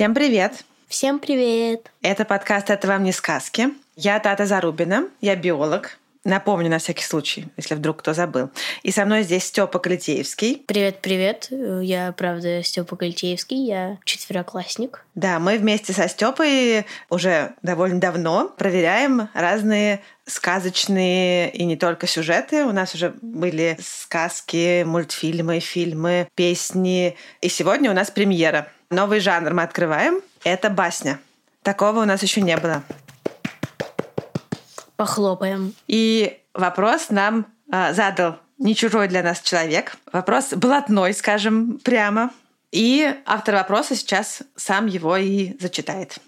Всем 0.00 0.14
привет! 0.14 0.64
Всем 0.88 1.18
привет! 1.18 1.90
Это 2.00 2.24
подкаст 2.24 2.70
«Это 2.70 2.88
вам 2.88 3.04
не 3.04 3.12
сказки». 3.12 3.68
Я 3.96 4.18
Тата 4.18 4.46
Зарубина, 4.46 5.10
я 5.20 5.36
биолог. 5.36 5.98
Напомню 6.24 6.70
на 6.70 6.78
всякий 6.78 7.04
случай, 7.04 7.48
если 7.58 7.74
вдруг 7.74 7.98
кто 7.98 8.14
забыл. 8.14 8.48
И 8.82 8.92
со 8.92 9.04
мной 9.04 9.24
здесь 9.24 9.44
Степа 9.44 9.78
Калитеевский. 9.78 10.64
Привет-привет. 10.66 11.48
Я, 11.50 12.12
правда, 12.12 12.62
Степа 12.62 12.96
Кальтеевский, 12.96 13.66
я 13.66 13.98
четвероклассник. 14.06 15.04
Да, 15.14 15.38
мы 15.38 15.58
вместе 15.58 15.92
со 15.92 16.08
Степой 16.08 16.86
уже 17.10 17.52
довольно 17.60 18.00
давно 18.00 18.48
проверяем 18.56 19.28
разные 19.34 20.00
сказочные 20.24 21.50
и 21.50 21.64
не 21.66 21.76
только 21.76 22.06
сюжеты. 22.06 22.64
У 22.64 22.72
нас 22.72 22.94
уже 22.94 23.12
были 23.20 23.76
сказки, 23.82 24.82
мультфильмы, 24.82 25.60
фильмы, 25.60 26.26
песни. 26.34 27.18
И 27.42 27.50
сегодня 27.50 27.90
у 27.90 27.94
нас 27.94 28.10
премьера. 28.10 28.66
Новый 28.90 29.20
жанр 29.20 29.54
мы 29.54 29.62
открываем. 29.62 30.20
Это 30.42 30.68
басня. 30.68 31.20
Такого 31.62 32.00
у 32.00 32.04
нас 32.04 32.24
еще 32.24 32.40
не 32.40 32.56
было. 32.56 32.82
Похлопаем. 34.96 35.74
И 35.86 36.40
вопрос 36.54 37.10
нам 37.10 37.46
а, 37.70 37.92
задал 37.92 38.38
не 38.58 38.74
чужой 38.74 39.06
для 39.06 39.22
нас 39.22 39.40
человек. 39.42 39.96
Вопрос 40.12 40.54
блатной, 40.54 41.14
скажем 41.14 41.78
прямо. 41.78 42.32
И 42.72 43.14
автор 43.26 43.54
вопроса 43.54 43.94
сейчас 43.94 44.42
сам 44.56 44.86
его 44.86 45.16
и 45.16 45.56
зачитает. 45.60 46.18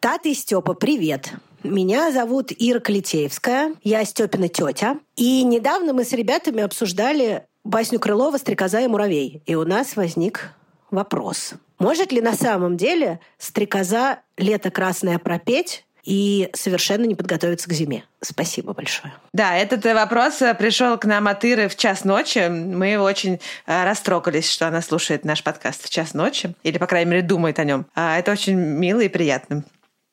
Тата 0.00 0.28
и 0.28 0.34
Степа, 0.34 0.74
привет! 0.74 1.32
Меня 1.64 2.12
зовут 2.12 2.52
Ира 2.56 2.80
Калитеевская, 2.80 3.74
я 3.82 4.04
Степина 4.04 4.48
тетя. 4.48 4.98
И 5.16 5.42
недавно 5.42 5.94
мы 5.94 6.04
с 6.04 6.12
ребятами 6.12 6.62
обсуждали 6.62 7.46
басню 7.64 7.98
Крылова 7.98 8.36
«Стрекоза 8.36 8.80
и 8.80 8.86
муравей». 8.86 9.42
И 9.46 9.54
у 9.54 9.64
нас 9.64 9.96
возник 9.96 10.52
вопрос. 10.90 11.54
Может 11.78 12.12
ли 12.12 12.20
на 12.20 12.34
самом 12.34 12.76
деле 12.76 13.20
стрекоза 13.38 14.18
«Лето 14.36 14.70
красное» 14.70 15.18
пропеть 15.18 15.84
и 16.04 16.48
совершенно 16.54 17.04
не 17.04 17.14
подготовиться 17.14 17.68
к 17.68 17.72
зиме? 17.72 18.04
Спасибо 18.20 18.72
большое. 18.72 19.12
Да, 19.32 19.56
этот 19.56 19.84
э, 19.86 19.94
вопрос 19.94 20.42
э, 20.42 20.54
пришел 20.54 20.96
к 20.98 21.04
нам 21.04 21.28
от 21.28 21.44
Иры 21.44 21.68
в 21.68 21.76
час 21.76 22.04
ночи. 22.04 22.48
Мы 22.48 22.98
очень 22.98 23.40
э, 23.66 23.84
растрогались, 23.84 24.50
что 24.50 24.66
она 24.66 24.82
слушает 24.82 25.24
наш 25.24 25.44
подкаст 25.44 25.84
в 25.84 25.90
час 25.90 26.14
ночи, 26.14 26.54
или, 26.62 26.78
по 26.78 26.86
крайней 26.86 27.10
мере, 27.10 27.22
думает 27.22 27.58
о 27.58 27.64
нем. 27.64 27.86
А 27.94 28.18
Это 28.18 28.32
очень 28.32 28.54
мило 28.54 29.00
и 29.00 29.08
приятно. 29.08 29.64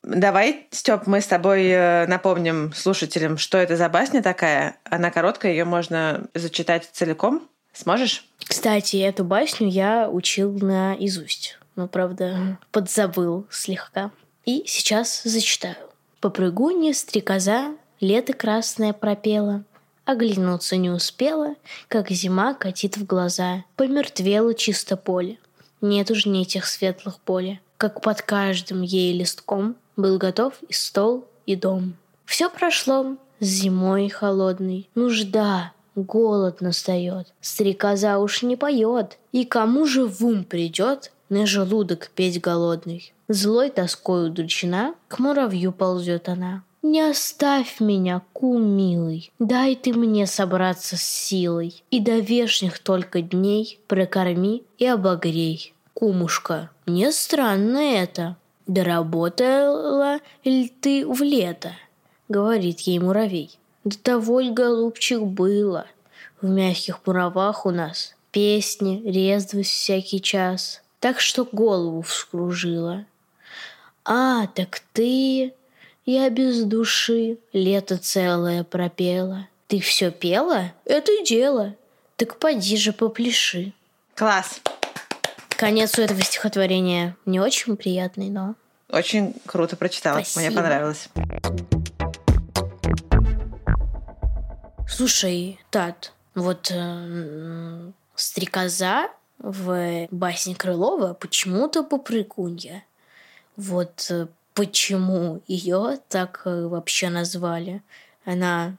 Давай, 0.04 0.68
Степ, 0.70 1.08
мы 1.08 1.20
с 1.20 1.26
тобой 1.26 2.06
напомним 2.06 2.74
слушателям, 2.76 3.40
что 3.40 3.58
это 3.58 3.76
за 3.76 3.90
басня 3.90 4.22
такая. 4.22 4.78
Она 4.84 5.10
короткая, 5.10 5.54
ее 5.54 5.66
можно 5.66 6.28
зачитать 6.36 6.88
целиком. 6.94 7.42
Сможешь? 7.76 8.26
Кстати, 8.40 8.98
эту 8.98 9.23
басню 9.23 9.68
я 9.68 10.09
учил 10.09 10.52
наизусть. 10.52 11.59
Но, 11.76 11.88
правда, 11.88 12.58
подзабыл 12.72 13.45
слегка. 13.50 14.12
И 14.45 14.64
сейчас 14.66 15.23
зачитаю. 15.23 15.76
Попрыгунья 16.22 16.94
стрекоза 16.94 17.76
лето 18.00 18.34
красное 18.34 18.94
пропела, 18.94 19.64
Оглянуться 20.06 20.78
не 20.78 20.91
успела, 20.91 21.56
как 21.88 22.12
зима 22.12 22.53
катит 22.53 22.96
в 22.96 23.06
глаза. 23.08 23.66
Помертвело 23.75 24.53
чисто 24.53 24.97
поле. 24.97 25.40
Нет 25.81 26.12
уж 26.12 26.28
ни 26.28 26.44
этих 26.44 26.68
светлых 26.68 27.19
поля. 27.19 27.59
Как 27.78 28.02
под 28.02 28.22
каждым 28.22 28.84
ей 28.84 29.13
листком 29.18 29.75
Был 29.97 30.18
готов 30.18 30.53
и 30.69 30.74
стол, 30.74 31.28
и 31.47 31.56
дом. 31.56 31.96
Все 32.25 32.50
прошло 32.50 33.18
зимой 33.40 34.09
холодной. 34.09 34.90
Нужда, 34.94 35.74
голод 35.95 36.61
настает. 36.61 37.33
Стрекоза 37.41 38.19
уж 38.19 38.44
не 38.44 38.56
поет. 38.56 39.17
И 39.31 39.45
кому 39.45 39.85
же 39.85 40.06
в 40.06 40.23
ум 40.25 40.44
придет 40.44 41.11
на 41.29 41.45
желудок 41.45 42.11
петь 42.16 42.41
голодный? 42.41 43.13
Злой 43.28 43.69
тоской 43.69 44.28
удручена, 44.28 44.94
к 45.07 45.19
муравью 45.19 45.72
ползет 45.72 46.29
она. 46.29 46.63
Не 46.83 47.01
оставь 47.01 47.79
меня, 47.79 48.22
кум 48.31 48.63
милый, 48.63 49.31
дай 49.39 49.75
ты 49.75 49.91
мне 49.91 50.28
собраться 50.28 50.97
с 50.97 51.01
силой, 51.01 51.83
И 51.89 52.00
до 52.00 52.19
вешних 52.19 52.77
только 52.77 53.23
дней 53.23 53.79
прокорми 53.88 54.62
и 54.77 54.85
обогрей. 54.85 55.73
Кумушка, 55.95 56.69
мне 56.85 57.12
странно 57.12 57.79
это, 57.79 58.38
доработала 58.67 60.19
ли 60.44 60.69
ты 60.79 61.07
в 61.07 61.23
лето? 61.23 61.72
Говорит 62.29 62.81
ей 62.81 63.00
муравей. 63.00 63.57
До 63.85 63.97
того 64.00 64.41
ль, 64.41 64.51
голубчик, 64.51 65.22
было. 65.22 65.85
В 66.41 66.50
мягких 66.50 67.00
муравах 67.06 67.66
у 67.68 67.72
нас 67.72 68.16
песни, 68.31 69.01
резвость 69.06 69.72
всякий 69.72 70.19
час. 70.19 70.81
Так 71.00 71.19
что 71.19 71.47
голову 71.50 72.01
вскружила. 72.01 73.06
А, 74.03 74.47
так 74.47 74.81
ты... 74.91 75.53
Я 76.07 76.29
без 76.29 76.63
души 76.66 77.40
лето 77.51 77.97
целое 77.97 78.63
пропела. 78.63 79.47
Ты 79.68 79.79
все 79.79 80.12
пела? 80.12 80.72
Это 80.85 81.12
дело. 81.24 81.75
Так 82.16 82.38
поди 82.38 82.78
же 82.78 82.91
попляши. 82.94 83.74
Класс. 84.13 84.62
Конец 85.50 85.97
у 85.97 86.01
этого 86.01 86.22
стихотворения 86.22 87.16
не 87.25 87.40
очень 87.40 87.75
приятный, 87.75 88.29
но... 88.29 88.53
Очень 88.90 89.34
круто 89.47 89.75
прочитала. 89.75 90.22
Спасибо. 90.22 90.41
Мне 90.41 90.51
понравилось. 90.56 91.09
Слушай, 94.88 95.59
Тат, 95.72 96.13
вот 96.35 96.72
э, 96.72 97.91
стрекоза 98.16 99.09
в 99.40 100.07
басне 100.12 100.56
Крылова 100.56 101.13
почему-то 101.13 101.84
попрыгунья. 101.84 102.84
Вот 103.57 104.07
э, 104.09 104.28
почему 104.53 105.41
ее 105.47 106.00
так 106.07 106.44
э, 106.45 106.68
вообще 106.68 107.09
назвали? 107.09 107.81
Она 108.25 108.78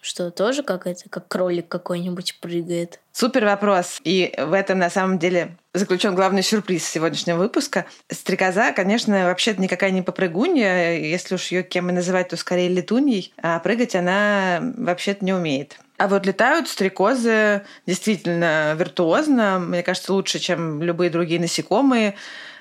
что, 0.00 0.30
тоже 0.30 0.62
как 0.62 0.86
это, 0.86 1.08
как 1.08 1.28
кролик 1.28 1.68
какой-нибудь 1.68 2.38
прыгает? 2.40 3.00
Супер 3.12 3.44
вопрос. 3.44 4.00
И 4.04 4.32
в 4.38 4.52
этом, 4.52 4.78
на 4.78 4.90
самом 4.90 5.18
деле, 5.18 5.56
заключен 5.74 6.14
главный 6.14 6.42
сюрприз 6.42 6.86
сегодняшнего 6.86 7.38
выпуска. 7.38 7.86
Стрекоза, 8.10 8.72
конечно, 8.72 9.24
вообще-то 9.24 9.60
никакая 9.60 9.90
не 9.90 10.02
попрыгунья. 10.02 10.98
Если 10.98 11.34
уж 11.34 11.48
ее 11.48 11.62
кем 11.62 11.90
и 11.90 11.92
называть, 11.92 12.28
то 12.28 12.36
скорее 12.36 12.68
летуньей. 12.68 13.32
А 13.42 13.58
прыгать 13.58 13.96
она 13.96 14.60
вообще-то 14.76 15.24
не 15.24 15.32
умеет. 15.32 15.78
А 15.96 16.06
вот 16.06 16.26
летают 16.26 16.68
стрекозы 16.68 17.62
действительно 17.86 18.74
виртуозно. 18.78 19.58
Мне 19.58 19.82
кажется, 19.82 20.12
лучше, 20.12 20.38
чем 20.38 20.80
любые 20.80 21.10
другие 21.10 21.40
насекомые. 21.40 22.14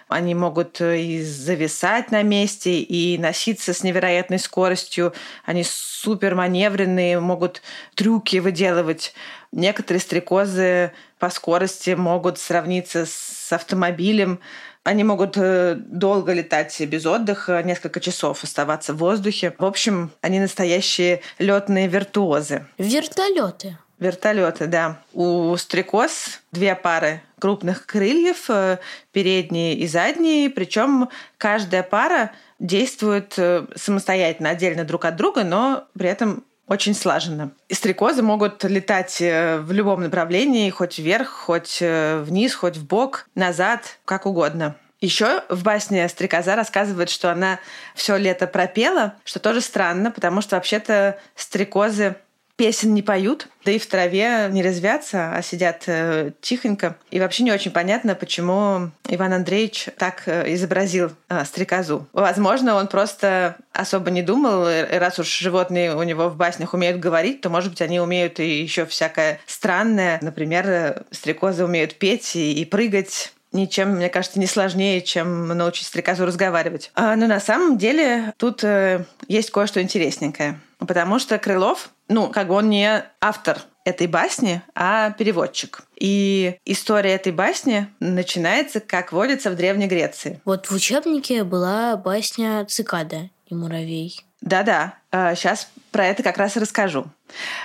Они 0.07 0.33
могут 0.33 0.79
и 0.79 1.21
зависать 1.21 2.11
на 2.11 2.23
месте, 2.23 2.79
и 2.79 3.17
носиться 3.17 3.73
с 3.73 3.83
невероятной 3.83 4.39
скоростью. 4.39 5.13
Они 5.45 5.63
супер 5.63 6.33
маневренные, 6.33 7.19
могут 7.19 7.61
трюки 7.95 8.37
выделывать. 8.37 9.13
Некоторые 9.51 10.01
стрекозы 10.01 10.93
по 11.19 11.29
скорости 11.29 11.91
могут 11.91 12.39
сравниться 12.39 13.05
с 13.05 13.51
автомобилем. 13.51 14.39
Они 14.87 15.03
могут 15.03 15.35
э, 15.35 15.75
долго 15.75 16.31
летать 16.31 16.79
без 16.79 17.05
отдыха, 17.05 17.61
несколько 17.61 17.99
часов 17.99 18.41
оставаться 18.45 18.93
в 18.93 18.99
воздухе. 18.99 19.53
В 19.57 19.65
общем, 19.65 20.11
они 20.21 20.39
настоящие 20.39 21.19
летные 21.39 21.89
виртуозы. 21.89 22.65
Вертолеты. 22.77 23.77
Вертолеты, 23.99 24.67
да. 24.67 25.01
У 25.11 25.53
стрекоз 25.57 26.39
две 26.53 26.73
пары 26.73 27.21
крупных 27.37 27.85
крыльев, 27.85 28.49
э, 28.49 28.77
передние 29.11 29.75
и 29.75 29.87
задние, 29.87 30.49
причем 30.49 31.09
каждая 31.37 31.83
пара 31.83 32.31
действует 32.59 33.33
э, 33.35 33.65
самостоятельно, 33.75 34.51
отдельно 34.51 34.85
друг 34.85 35.03
от 35.03 35.17
друга, 35.17 35.43
но 35.43 35.83
при 35.99 36.07
этом 36.07 36.45
очень 36.67 36.93
слаженно. 36.93 37.51
И 37.69 37.73
стрекозы 37.73 38.21
могут 38.21 38.63
летать 38.63 39.21
э, 39.21 39.57
в 39.59 39.71
любом 39.71 40.01
направлении, 40.01 40.69
хоть 40.69 40.99
вверх, 40.99 41.29
хоть 41.29 41.81
вниз, 41.81 42.53
хоть 42.53 42.77
в 42.77 42.85
бок, 42.85 43.27
назад, 43.35 43.99
как 44.05 44.25
угодно. 44.25 44.75
Еще 44.99 45.43
в 45.49 45.61
басне 45.61 46.09
стрекоза 46.09 46.55
рассказывает, 46.55 47.09
что 47.09 47.31
она 47.31 47.59
все 47.93 48.17
лето 48.17 48.47
пропела, 48.47 49.13
что 49.25 49.39
тоже 49.39 49.61
странно, 49.61 50.09
потому 50.09 50.41
что 50.41 50.55
вообще-то 50.55 51.19
стрекозы 51.35 52.15
песен 52.57 52.93
не 52.93 53.01
поют, 53.01 53.47
да 53.63 53.71
и 53.71 53.79
в 53.79 53.87
траве 53.87 54.49
не 54.51 54.61
резвятся, 54.61 55.31
а 55.33 55.41
сидят 55.41 55.83
э, 55.85 56.31
тихонько. 56.41 56.97
И 57.11 57.19
вообще 57.19 57.43
не 57.43 57.51
очень 57.51 57.71
понятно, 57.71 58.15
почему 58.15 58.89
Иван 59.07 59.33
Андреевич 59.33 59.89
так 59.97 60.23
э, 60.25 60.53
изобразил 60.53 61.11
э, 61.29 61.45
стрекозу. 61.45 62.07
Возможно, 62.13 62.75
он 62.75 62.87
просто 62.87 63.57
особо 63.73 64.09
не 64.09 64.23
думал, 64.23 64.67
и 64.67 64.97
раз 64.97 65.19
уж 65.19 65.27
животные 65.27 65.95
у 65.95 66.03
него 66.03 66.29
в 66.29 66.35
баснях 66.35 66.73
умеют 66.73 66.99
говорить, 66.99 67.41
то, 67.41 67.49
может 67.49 67.69
быть, 67.69 67.81
они 67.81 67.99
умеют 67.99 68.39
и 68.39 68.61
еще 68.61 68.85
всякое 68.85 69.39
странное. 69.45 70.17
Например, 70.21 70.65
э, 70.67 71.03
стрекозы 71.11 71.63
умеют 71.63 71.95
петь 71.95 72.35
и, 72.35 72.53
и 72.53 72.65
прыгать 72.65 73.33
ничем, 73.51 73.91
мне 73.91 74.09
кажется, 74.09 74.39
не 74.39 74.47
сложнее, 74.47 75.01
чем 75.01 75.47
научить 75.49 75.87
стрекозу 75.87 76.25
разговаривать. 76.25 76.91
А, 76.95 77.15
но 77.15 77.27
на 77.27 77.39
самом 77.39 77.77
деле 77.77 78.33
тут 78.37 78.63
э, 78.63 79.05
есть 79.27 79.51
кое-что 79.51 79.81
интересненькое. 79.81 80.59
Потому 80.79 81.17
что 81.19 81.37
Крылов, 81.39 81.89
ну, 82.07 82.29
как 82.29 82.47
бы 82.47 82.55
он 82.55 82.69
не 82.69 83.03
автор 83.21 83.59
этой 83.85 84.07
басни, 84.07 84.61
а 84.75 85.11
переводчик. 85.11 85.83
И 85.99 86.57
история 86.65 87.13
этой 87.13 87.31
басни 87.31 87.87
начинается, 87.99 88.79
как 88.79 89.11
водится, 89.11 89.49
в 89.49 89.55
Древней 89.55 89.87
Греции. 89.87 90.41
Вот 90.43 90.67
в 90.67 90.71
учебнике 90.73 91.43
была 91.43 91.95
басня 91.95 92.65
«Цикада» 92.65 93.29
и 93.47 93.55
«Муравей». 93.55 94.21
Да-да, 94.41 94.95
сейчас 95.11 95.69
про 95.91 96.05
это 96.05 96.21
как 96.21 96.37
раз 96.37 96.57
и 96.57 96.59
расскажу. 96.59 97.07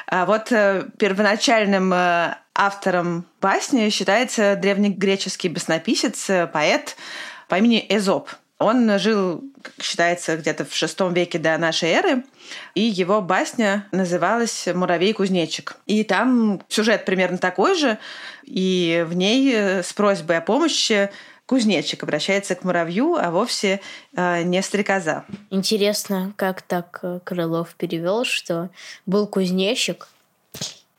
А 0.07 0.25
вот 0.25 0.51
э, 0.53 0.87
первоначальным 0.99 1.93
э, 1.93 2.35
автором 2.55 3.27
басни 3.41 3.91
считается 3.91 4.57
древнегреческий 4.57 5.51
баснописец, 5.51 6.31
э, 6.31 6.47
поэт 6.47 6.97
по 7.49 7.57
имени 7.57 7.85
Эзоп. 7.89 8.31
Он 8.63 8.99
жил, 8.99 9.43
как 9.63 9.85
считается, 9.85 10.37
где-то 10.37 10.65
в 10.65 10.71
VI 10.71 11.13
веке 11.13 11.39
до 11.39 11.57
нашей 11.59 11.91
эры, 11.91 12.25
и 12.75 12.83
его 12.83 13.21
басня 13.21 13.87
называлась 13.93 14.67
«Муравей-кузнечик». 14.67 15.77
И 15.87 16.05
там 16.05 16.63
сюжет 16.69 17.05
примерно 17.05 17.39
такой 17.39 17.75
же, 17.75 17.99
и 18.45 19.05
в 19.07 19.15
ней 19.15 19.55
с 19.83 19.93
просьбой 19.93 20.39
о 20.39 20.41
помощи 20.41 21.11
кузнечик 21.47 22.03
обращается 22.03 22.55
к 22.55 22.65
муравью, 22.65 23.17
а 23.17 23.31
вовсе 23.31 23.81
э, 24.17 24.43
не 24.43 24.63
стрекоза. 24.63 25.25
Интересно, 25.51 26.33
как 26.37 26.63
так 26.63 27.01
э, 27.03 27.21
Крылов 27.25 27.75
перевел, 27.75 28.25
что 28.25 28.71
был 29.05 29.27
кузнечик 29.27 30.09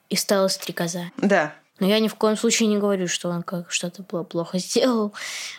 и 0.10 0.15
стала 0.15 0.48
стрекоза. 0.50 1.12
Да. 1.18 1.56
Но 1.84 1.90
я 1.90 2.00
ни 2.00 2.08
в 2.08 2.16
коем 2.16 2.38
случае 2.38 2.70
не 2.70 2.78
говорю, 2.78 3.10
что 3.10 3.28
он 3.28 3.44
как 3.44 3.70
что-то 3.70 4.04
плохо 4.04 4.58
сделал. 4.58 5.14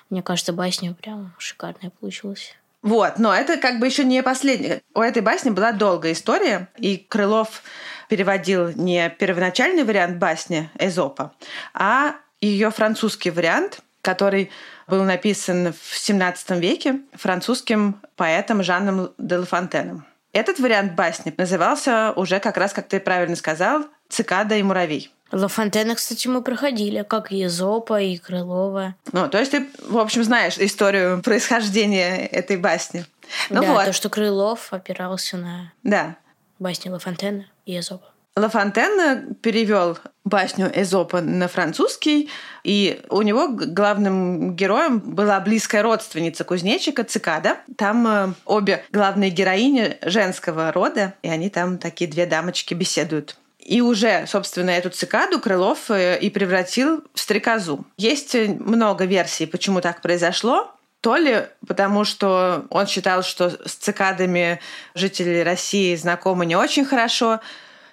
Мне 0.08 0.22
кажется, 0.22 0.54
басня 0.54 0.94
прям 0.94 1.34
шикарная 1.36 1.90
получилась. 2.00 2.54
Вот, 2.80 3.18
но 3.18 3.34
это 3.34 3.58
как 3.58 3.78
бы 3.78 3.84
еще 3.84 4.04
не 4.04 4.22
последняя. 4.22 4.80
У 4.94 5.02
этой 5.02 5.20
басни 5.20 5.50
была 5.50 5.72
долгая 5.72 6.12
история, 6.12 6.68
и 6.78 6.96
Крылов 6.96 7.62
переводил 8.08 8.70
не 8.70 9.10
первоначальный 9.10 9.84
вариант 9.84 10.16
басни 10.16 10.70
Эзопа, 10.78 11.34
а 11.74 12.14
ее 12.40 12.70
французский 12.70 13.28
вариант, 13.28 13.80
который 14.00 14.50
был 14.86 15.04
написан 15.04 15.74
в 15.74 15.92
XVII 15.92 16.58
веке 16.58 17.00
французским 17.12 18.00
поэтом 18.16 18.62
Жаном 18.62 19.10
де 19.18 19.36
Лафонтеном. 19.36 20.06
Этот 20.32 20.58
вариант 20.58 20.94
басни 20.94 21.34
назывался 21.36 22.14
уже 22.16 22.40
как 22.40 22.56
раз, 22.56 22.72
как 22.72 22.88
ты 22.88 22.98
правильно 22.98 23.36
сказал, 23.36 23.84
«Цикада 24.08 24.56
и 24.56 24.62
муравей». 24.62 25.10
Лафонтена, 25.32 25.94
кстати, 25.94 26.28
мы 26.28 26.42
проходили, 26.42 27.02
как 27.02 27.32
и 27.32 27.46
Зопа, 27.46 28.00
и 28.00 28.16
Крылова. 28.18 28.94
Ну, 29.12 29.28
то 29.28 29.38
есть 29.38 29.50
ты, 29.50 29.66
в 29.88 29.98
общем, 29.98 30.22
знаешь 30.22 30.58
историю 30.58 31.22
происхождения 31.22 32.26
этой 32.26 32.56
басни. 32.56 33.04
Ну 33.50 33.62
да, 33.62 33.72
вот. 33.72 33.84
то, 33.86 33.92
что 33.92 34.08
Крылов 34.10 34.72
опирался 34.72 35.36
на 35.36 35.72
Да. 35.82 36.16
басни 36.58 36.90
Лафонтена 36.90 37.46
и 37.66 37.78
Эзопа. 37.78 38.06
Лафонтен 38.36 39.34
перевел 39.36 39.96
басню 40.24 40.68
Эзопа 40.74 41.20
на 41.20 41.46
французский, 41.46 42.30
и 42.64 43.00
у 43.08 43.22
него 43.22 43.48
главным 43.48 44.56
героем 44.56 44.98
была 44.98 45.38
близкая 45.38 45.82
родственница 45.84 46.42
кузнечика 46.42 47.04
Цикада. 47.04 47.58
Там 47.76 48.06
э, 48.08 48.32
обе 48.44 48.84
главные 48.90 49.30
героини 49.30 49.98
женского 50.02 50.72
рода, 50.72 51.14
и 51.22 51.28
они 51.28 51.48
там 51.48 51.78
такие 51.78 52.10
две 52.10 52.26
дамочки 52.26 52.74
беседуют. 52.74 53.36
И 53.64 53.80
уже, 53.80 54.26
собственно, 54.26 54.70
эту 54.70 54.90
цикаду 54.90 55.40
Крылов 55.40 55.90
э, 55.90 56.18
и 56.18 56.28
превратил 56.28 57.02
в 57.14 57.20
стрекозу. 57.20 57.84
Есть 57.96 58.34
э, 58.34 58.48
много 58.48 59.06
версий, 59.06 59.46
почему 59.46 59.80
так 59.80 60.02
произошло. 60.02 60.70
То 61.00 61.16
ли 61.16 61.46
потому, 61.66 62.04
что 62.04 62.66
он 62.70 62.86
считал, 62.86 63.22
что 63.22 63.50
с 63.50 63.74
цикадами 63.74 64.60
жители 64.94 65.40
России 65.40 65.96
знакомы 65.96 66.46
не 66.46 66.56
очень 66.56 66.84
хорошо, 66.84 67.40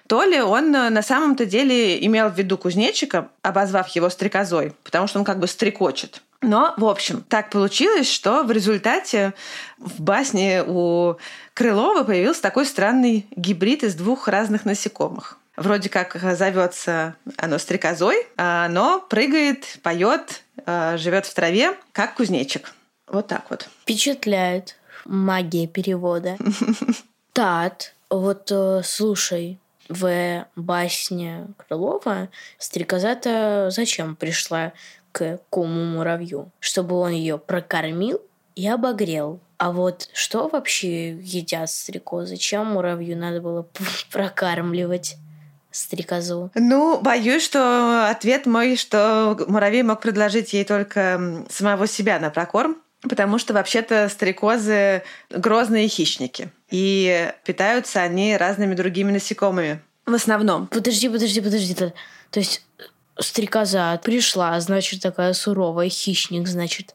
то 0.08 0.22
ли 0.24 0.42
он 0.42 0.74
э, 0.74 0.90
на 0.90 1.00
самом-то 1.00 1.46
деле 1.46 2.04
имел 2.04 2.28
в 2.28 2.36
виду 2.36 2.58
кузнечика, 2.58 3.28
обозвав 3.40 3.88
его 3.88 4.10
стрекозой, 4.10 4.74
потому 4.84 5.06
что 5.06 5.20
он 5.20 5.24
как 5.24 5.38
бы 5.38 5.46
стрекочет. 5.46 6.20
Но, 6.42 6.74
в 6.76 6.84
общем, 6.84 7.24
так 7.26 7.48
получилось, 7.50 8.10
что 8.10 8.42
в 8.42 8.50
результате 8.50 9.32
в 9.78 10.02
басне 10.02 10.64
у 10.66 11.14
Крылова 11.54 12.02
появился 12.02 12.42
такой 12.42 12.66
странный 12.66 13.26
гибрид 13.36 13.84
из 13.84 13.94
двух 13.94 14.28
разных 14.28 14.66
насекомых. 14.66 15.38
Вроде 15.56 15.88
как 15.88 16.16
зовется 16.36 17.16
оно 17.36 17.58
стрекозой, 17.58 18.26
а 18.36 18.66
оно 18.66 19.00
прыгает, 19.00 19.78
поет, 19.82 20.42
э, 20.64 20.96
живет 20.96 21.26
в 21.26 21.34
траве, 21.34 21.76
как 21.92 22.14
кузнечик. 22.14 22.72
Вот 23.06 23.26
так 23.26 23.50
вот. 23.50 23.68
Впечатляет 23.82 24.76
магия 25.04 25.66
перевода. 25.66 26.38
Тат, 27.34 27.94
вот 28.08 28.50
э, 28.50 28.80
слушай, 28.84 29.58
в 29.88 30.46
басне 30.56 31.48
Крылова 31.58 32.28
стрекоза-то 32.58 33.68
зачем 33.70 34.16
пришла 34.16 34.72
к 35.12 35.38
куму 35.50 35.84
муравью? 35.84 36.50
Чтобы 36.60 36.96
он 36.96 37.10
ее 37.10 37.36
прокормил 37.36 38.22
и 38.54 38.66
обогрел. 38.66 39.40
А 39.58 39.70
вот 39.70 40.08
что 40.14 40.48
вообще 40.48 41.12
едят 41.18 41.70
стрекозы? 41.70 42.36
Чем 42.36 42.68
муравью 42.68 43.18
надо 43.18 43.40
было 43.40 43.66
прокармливать? 44.10 45.16
Стрекозу? 45.72 46.50
Ну, 46.54 47.00
боюсь, 47.00 47.42
что 47.42 48.08
ответ 48.08 48.46
мой, 48.46 48.76
что 48.76 49.36
муравей 49.48 49.82
мог 49.82 50.00
предложить 50.00 50.52
ей 50.52 50.64
только 50.64 51.44
самого 51.50 51.86
себя 51.86 52.18
на 52.20 52.30
прокорм, 52.30 52.76
потому 53.08 53.38
что 53.38 53.54
вообще-то 53.54 54.08
стрекозы 54.08 55.02
грозные 55.30 55.88
хищники. 55.88 56.50
И 56.70 57.32
питаются 57.44 58.00
они 58.02 58.36
разными 58.36 58.74
другими 58.74 59.12
насекомыми. 59.12 59.80
В 60.06 60.14
основном. 60.14 60.66
Подожди, 60.68 61.08
подожди, 61.08 61.40
подожди. 61.40 61.74
То, 61.74 61.92
то 62.30 62.40
есть 62.40 62.64
стрекоза 63.18 64.00
пришла, 64.02 64.58
значит, 64.60 65.02
такая 65.02 65.32
суровая, 65.32 65.88
хищник, 65.88 66.48
значит, 66.48 66.94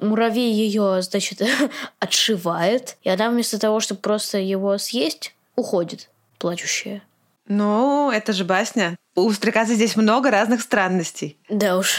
муравей 0.00 0.52
ее, 0.52 1.02
значит, 1.02 1.42
отшивает, 1.98 2.96
и 3.02 3.08
она 3.08 3.30
вместо 3.30 3.58
того, 3.58 3.80
чтобы 3.80 4.00
просто 4.00 4.38
его 4.38 4.78
съесть, 4.78 5.34
уходит, 5.56 6.10
плачущая. 6.38 7.02
Ну, 7.46 8.10
это 8.10 8.32
же 8.32 8.44
басня. 8.44 8.96
У 9.14 9.30
стрекозы 9.32 9.74
здесь 9.74 9.96
много 9.96 10.30
разных 10.30 10.60
странностей. 10.60 11.38
Да 11.48 11.78
уж. 11.78 11.98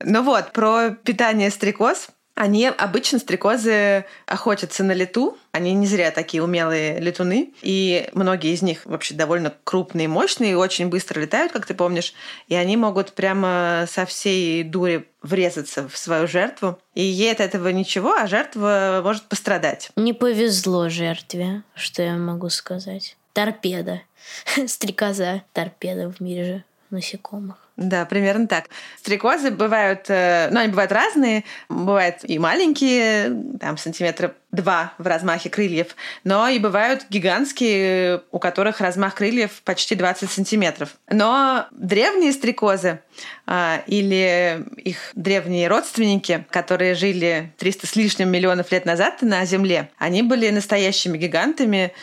Ну 0.00 0.22
вот, 0.22 0.52
про 0.52 0.90
питание 0.90 1.50
стрекоз. 1.50 2.08
Они 2.34 2.66
обычно 2.66 3.18
стрекозы 3.18 4.06
охотятся 4.26 4.82
на 4.82 4.92
лету. 4.92 5.36
Они 5.52 5.74
не 5.74 5.86
зря 5.86 6.10
такие 6.10 6.42
умелые 6.42 6.98
летуны. 6.98 7.52
И 7.60 8.08
многие 8.14 8.54
из 8.54 8.62
них 8.62 8.86
вообще 8.86 9.14
довольно 9.14 9.52
крупные, 9.64 10.08
мощные 10.08 10.52
и 10.52 10.54
очень 10.54 10.88
быстро 10.88 11.20
летают, 11.20 11.52
как 11.52 11.66
ты 11.66 11.74
помнишь. 11.74 12.14
И 12.48 12.54
они 12.54 12.78
могут 12.78 13.12
прямо 13.12 13.86
со 13.88 14.06
всей 14.06 14.64
дури 14.64 15.08
врезаться 15.20 15.88
в 15.88 15.96
свою 15.98 16.26
жертву. 16.26 16.78
И 16.94 17.02
ей 17.02 17.30
от 17.30 17.40
этого 17.40 17.68
ничего, 17.68 18.14
а 18.14 18.26
жертва 18.26 19.02
может 19.04 19.24
пострадать. 19.24 19.90
Не 19.94 20.14
повезло 20.14 20.88
жертве, 20.88 21.64
что 21.74 22.02
я 22.02 22.16
могу 22.16 22.48
сказать. 22.48 23.16
Торпеда. 23.32 24.02
Стрекоза. 24.66 25.42
Торпеда 25.52 26.10
в 26.10 26.20
мире 26.20 26.44
же 26.44 26.64
насекомых. 26.90 27.56
Да, 27.76 28.04
примерно 28.04 28.46
так. 28.46 28.66
Стрекозы 28.98 29.50
бывают, 29.50 30.04
э, 30.08 30.48
ну, 30.50 30.60
они 30.60 30.68
бывают 30.68 30.92
разные. 30.92 31.44
Бывают 31.68 32.16
и 32.22 32.38
маленькие, 32.38 33.34
там, 33.58 33.78
сантиметра 33.78 34.34
два 34.50 34.92
в 34.98 35.06
размахе 35.06 35.48
крыльев, 35.48 35.96
но 36.24 36.46
и 36.46 36.58
бывают 36.58 37.06
гигантские, 37.08 38.20
у 38.30 38.38
которых 38.38 38.82
размах 38.82 39.14
крыльев 39.14 39.62
почти 39.64 39.94
20 39.94 40.30
сантиметров. 40.30 40.90
Но 41.08 41.66
древние 41.70 42.32
стрекозы 42.32 43.00
а, 43.46 43.82
или 43.86 44.62
их 44.76 45.10
древние 45.14 45.68
родственники, 45.68 46.44
которые 46.50 46.94
жили 46.94 47.54
300 47.56 47.86
с 47.86 47.96
лишним 47.96 48.28
миллионов 48.28 48.70
лет 48.70 48.84
назад 48.84 49.22
на 49.22 49.46
Земле, 49.46 49.88
они 49.96 50.22
были 50.22 50.50
настоящими 50.50 51.16
гигантами, 51.16 51.94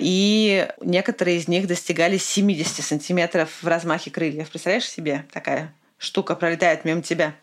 и 0.00 0.68
некоторые 0.80 1.36
из 1.36 1.46
них 1.46 1.66
достигали 1.66 2.16
70 2.16 2.84
сантиметров 2.84 3.50
в 3.62 3.68
размахе 3.68 4.10
крыльев. 4.10 4.50
Представляешь 4.50 4.88
себе, 4.88 5.26
такая 5.32 5.74
штука 5.98 6.34
пролетает 6.34 6.84
мимо 6.84 7.02
тебя? 7.02 7.34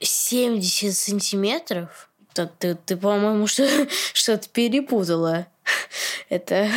70 0.00 0.94
сантиметров? 0.94 2.08
Ты, 2.32 2.48
ты, 2.58 2.74
ты 2.74 2.96
по-моему, 2.96 3.46
что, 3.46 3.68
что-то 4.14 4.48
перепутала. 4.48 5.46
Это 6.28 6.70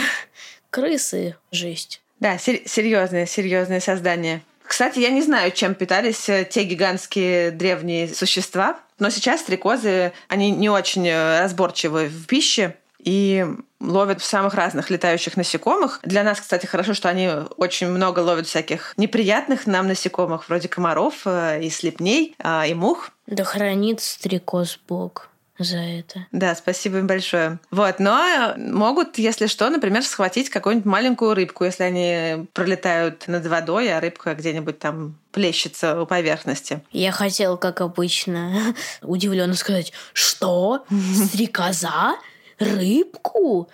крысы 0.69 1.35
жесть. 1.51 2.01
Да, 2.19 2.37
сер- 2.37 2.61
серьезное, 2.65 3.25
серьезное 3.25 3.79
создание. 3.79 4.41
Кстати, 4.63 4.99
я 4.99 5.09
не 5.09 5.21
знаю, 5.21 5.51
чем 5.51 5.73
питались 5.73 6.29
э, 6.29 6.45
те 6.47 6.63
гигантские 6.63 7.51
древние 7.51 8.13
существа, 8.13 8.79
но 8.99 9.09
сейчас 9.09 9.41
стрекозы, 9.41 10.11
они 10.27 10.51
не 10.51 10.69
очень 10.69 11.07
э, 11.07 11.39
разборчивы 11.39 12.07
в 12.07 12.27
пище 12.27 12.75
и 12.99 13.45
ловят 13.79 14.21
самых 14.21 14.53
разных 14.53 14.89
летающих 14.89 15.37
насекомых. 15.37 15.99
Для 16.03 16.23
нас, 16.23 16.41
кстати, 16.41 16.65
хорошо, 16.65 16.93
что 16.93 17.09
они 17.09 17.29
очень 17.57 17.87
много 17.87 18.19
ловят 18.19 18.47
всяких 18.47 18.93
неприятных 18.97 19.67
нам 19.67 19.87
насекомых, 19.87 20.49
вроде 20.49 20.67
комаров 20.67 21.21
э, 21.25 21.63
и 21.63 21.69
слепней, 21.69 22.35
а, 22.39 22.65
и 22.67 22.73
мух. 22.73 23.11
Да 23.25 23.43
хранит 23.43 24.01
стрекоз 24.01 24.79
Бог 24.87 25.29
за 25.59 25.77
это. 25.77 26.25
Да, 26.31 26.55
спасибо 26.55 26.99
им 26.99 27.07
большое. 27.07 27.59
Вот, 27.69 27.99
но 27.99 28.53
могут, 28.57 29.17
если 29.17 29.47
что, 29.47 29.69
например, 29.69 30.03
схватить 30.03 30.49
какую-нибудь 30.49 30.85
маленькую 30.85 31.35
рыбку, 31.35 31.65
если 31.65 31.83
они 31.83 32.47
пролетают 32.53 33.27
над 33.27 33.45
водой, 33.45 33.93
а 33.93 33.99
рыбка 33.99 34.33
где-нибудь 34.35 34.79
там 34.79 35.17
плещется 35.31 36.01
у 36.01 36.05
поверхности. 36.05 36.81
Я 36.91 37.11
хотела, 37.11 37.57
как 37.57 37.81
обычно, 37.81 38.73
удивленно 39.01 39.53
сказать, 39.53 39.91
что? 40.13 40.85
Стрекоза? 41.27 42.15
Рыбку? 42.59 43.69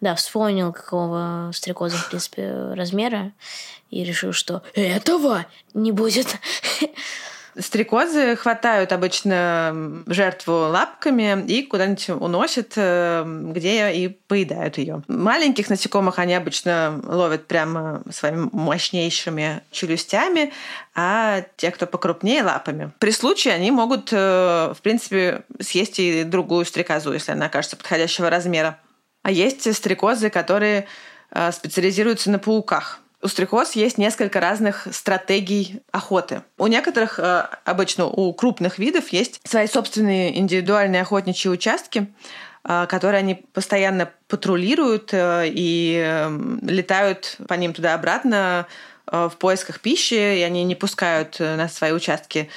Да, 0.00 0.14
вспомнил, 0.14 0.72
какого 0.72 1.50
стрекоза, 1.52 1.96
в 1.96 2.08
принципе, 2.08 2.72
размера, 2.74 3.32
и 3.90 4.04
решил, 4.04 4.32
что 4.32 4.62
этого 4.74 5.46
не 5.74 5.92
будет. 5.92 6.36
Стрекозы 7.58 8.36
хватают 8.36 8.92
обычно 8.92 10.02
жертву 10.06 10.52
лапками 10.68 11.44
и 11.46 11.62
куда-нибудь 11.62 12.10
уносят, 12.10 12.74
э, 12.76 13.24
где 13.52 13.92
и 13.92 14.08
поедают 14.08 14.78
ее. 14.78 15.02
Маленьких 15.08 15.68
насекомых 15.68 16.18
они 16.18 16.34
обычно 16.34 17.00
ловят 17.04 17.46
прямо 17.46 18.02
своими 18.10 18.48
мощнейшими 18.52 19.62
челюстями, 19.72 20.52
а 20.94 21.42
те, 21.56 21.70
кто 21.70 21.86
покрупнее, 21.86 22.42
лапами. 22.42 22.92
При 23.00 23.10
случае 23.10 23.54
они 23.54 23.70
могут, 23.70 24.12
э, 24.12 24.72
в 24.76 24.80
принципе, 24.82 25.42
съесть 25.60 25.98
и 25.98 26.22
другую 26.22 26.64
стрекозу, 26.64 27.12
если 27.12 27.32
она 27.32 27.46
окажется 27.46 27.76
подходящего 27.76 28.30
размера. 28.30 28.78
А 29.22 29.30
есть 29.32 29.74
стрекозы, 29.74 30.30
которые 30.30 30.86
э, 31.30 31.50
специализируются 31.52 32.30
на 32.30 32.38
пауках. 32.38 33.00
У 33.20 33.26
стрекоз 33.26 33.72
есть 33.72 33.98
несколько 33.98 34.38
разных 34.38 34.86
стратегий 34.92 35.80
охоты. 35.90 36.42
У 36.56 36.68
некоторых, 36.68 37.18
э, 37.18 37.48
обычно 37.64 38.06
у 38.06 38.32
крупных 38.32 38.78
видов, 38.78 39.08
есть 39.08 39.40
свои 39.44 39.66
собственные 39.66 40.38
индивидуальные 40.38 41.02
охотничьи 41.02 41.50
участки, 41.50 42.06
э, 42.62 42.86
которые 42.88 43.18
они 43.18 43.34
постоянно 43.34 44.12
патрулируют 44.28 45.10
э, 45.12 45.46
и 45.48 46.28
летают 46.62 47.38
по 47.48 47.54
ним 47.54 47.72
туда-обратно 47.72 48.66
в 49.06 49.32
поисках 49.38 49.80
пищи, 49.80 50.38
и 50.38 50.42
они 50.42 50.64
не 50.64 50.74
пускают 50.74 51.40
на 51.40 51.66
свои 51.68 51.92
участки 51.92 52.50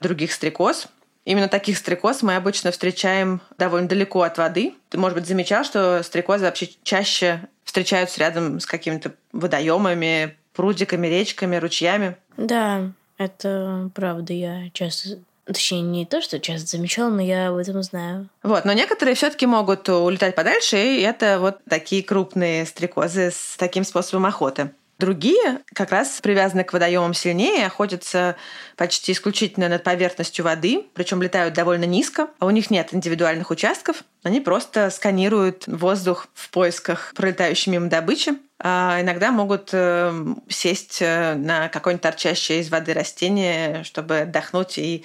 других 0.00 0.32
стрекоз. 0.32 0.88
Именно 1.24 1.46
таких 1.46 1.78
стрекоз 1.78 2.22
мы 2.22 2.34
обычно 2.34 2.72
встречаем 2.72 3.40
довольно 3.56 3.86
далеко 3.86 4.22
от 4.22 4.38
воды. 4.38 4.74
Ты, 4.90 4.98
может 4.98 5.16
быть, 5.16 5.28
замечал, 5.28 5.62
что 5.62 6.02
стрекозы 6.02 6.44
вообще 6.44 6.68
чаще 6.82 7.48
встречаются 7.72 8.20
рядом 8.20 8.60
с 8.60 8.66
какими-то 8.66 9.14
водоемами, 9.32 10.36
прудиками, 10.52 11.06
речками, 11.06 11.56
ручьями. 11.56 12.18
Да, 12.36 12.92
это 13.16 13.90
правда. 13.94 14.34
Я 14.34 14.68
часто 14.74 15.20
Точнее, 15.44 15.80
не 15.80 16.06
то, 16.06 16.20
что 16.20 16.38
часто 16.38 16.68
замечала, 16.68 17.10
но 17.10 17.20
я 17.20 17.48
об 17.48 17.56
этом 17.56 17.82
знаю. 17.82 18.28
Вот, 18.44 18.64
но 18.64 18.72
некоторые 18.74 19.16
все-таки 19.16 19.44
могут 19.44 19.88
улетать 19.88 20.36
подальше, 20.36 20.76
и 20.76 21.00
это 21.00 21.40
вот 21.40 21.58
такие 21.68 22.04
крупные 22.04 22.64
стрекозы 22.64 23.32
с 23.32 23.56
таким 23.56 23.82
способом 23.82 24.26
охоты. 24.26 24.70
Другие 24.98 25.60
как 25.74 25.90
раз 25.90 26.20
привязаны 26.20 26.64
к 26.64 26.72
водоемам 26.72 27.12
сильнее, 27.14 27.66
охотятся 27.66 28.36
почти 28.76 29.12
исключительно 29.12 29.68
над 29.68 29.82
поверхностью 29.82 30.44
воды, 30.44 30.86
причем 30.94 31.22
летают 31.22 31.54
довольно 31.54 31.84
низко, 31.84 32.28
а 32.38 32.46
у 32.46 32.50
них 32.50 32.70
нет 32.70 32.94
индивидуальных 32.94 33.50
участков, 33.50 34.04
они 34.22 34.40
просто 34.40 34.90
сканируют 34.90 35.64
воздух 35.66 36.28
в 36.34 36.50
поисках 36.50 37.12
пролетающей 37.16 37.72
мимо 37.72 37.88
добычи. 37.88 38.34
А 38.64 38.98
иногда 39.00 39.32
могут 39.32 39.70
э, 39.72 40.12
сесть 40.48 40.98
э, 41.00 41.34
на 41.34 41.68
какое-нибудь 41.68 42.02
торчащее 42.02 42.60
из 42.60 42.70
воды 42.70 42.92
растение, 42.92 43.82
чтобы 43.82 44.20
отдохнуть 44.20 44.78
и 44.78 45.04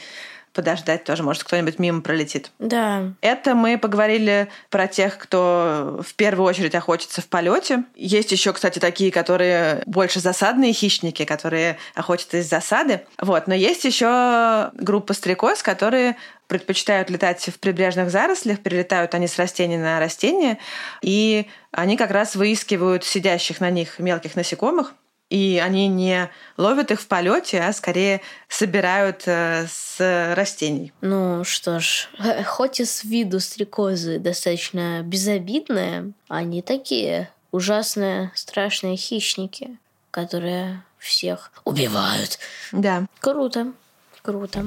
подождать 0.58 1.04
тоже, 1.04 1.22
может, 1.22 1.44
кто-нибудь 1.44 1.78
мимо 1.78 2.02
пролетит. 2.02 2.50
Да. 2.58 3.14
Это 3.22 3.54
мы 3.54 3.78
поговорили 3.78 4.48
про 4.72 4.88
тех, 4.88 5.20
кто 5.20 6.02
в 6.04 6.16
первую 6.16 6.48
очередь 6.48 6.74
охотится 6.74 7.22
в 7.22 7.28
полете. 7.28 7.84
Есть 7.96 8.32
еще, 8.32 8.54
кстати, 8.54 8.80
такие, 8.80 9.12
которые 9.12 9.84
больше 9.86 10.20
засадные 10.20 10.74
хищники, 10.74 11.26
которые 11.26 11.78
охотятся 11.94 12.38
из 12.38 12.50
засады. 12.50 13.02
Вот. 13.22 13.46
Но 13.46 13.54
есть 13.54 13.86
еще 13.86 14.72
группа 14.74 15.14
стрекоз, 15.14 15.62
которые 15.62 16.16
предпочитают 16.48 17.12
летать 17.12 17.48
в 17.54 17.60
прибрежных 17.60 18.10
зарослях, 18.10 18.60
перелетают 18.60 19.14
они 19.14 19.28
с 19.28 19.38
растения 19.38 19.78
на 19.78 20.00
растение, 20.00 20.58
и 21.04 21.46
они 21.72 21.98
как 21.98 22.10
раз 22.10 22.36
выискивают 22.36 23.04
сидящих 23.04 23.60
на 23.60 23.70
них 23.70 24.00
мелких 24.00 24.36
насекомых, 24.36 24.96
и 25.30 25.62
они 25.64 25.88
не 25.88 26.30
ловят 26.56 26.92
их 26.92 27.02
в 27.02 27.08
полете, 27.08 27.60
а 27.62 27.74
скорее 27.74 28.22
собирают 28.48 29.24
э, 29.26 29.66
с 29.68 30.34
растений. 30.36 30.94
Ну 31.02 31.44
что 31.44 31.80
ж, 31.80 32.10
хоть 32.46 32.80
и 32.80 32.86
с 32.86 33.04
виду 33.04 33.40
стрекозы 33.40 34.20
достаточно 34.20 35.02
безобидные, 35.04 36.14
они 36.30 36.62
такие 36.62 37.30
ужасные, 37.52 38.32
страшные 38.36 38.96
хищники, 38.96 39.78
которые 40.12 40.84
всех 40.98 41.52
убивают. 41.66 42.40
Да. 42.72 43.06
Круто, 43.20 43.74
круто. 44.22 44.66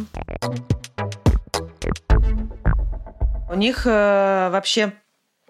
У 3.48 3.54
них 3.54 3.84
э, 3.84 4.48
вообще 4.52 4.92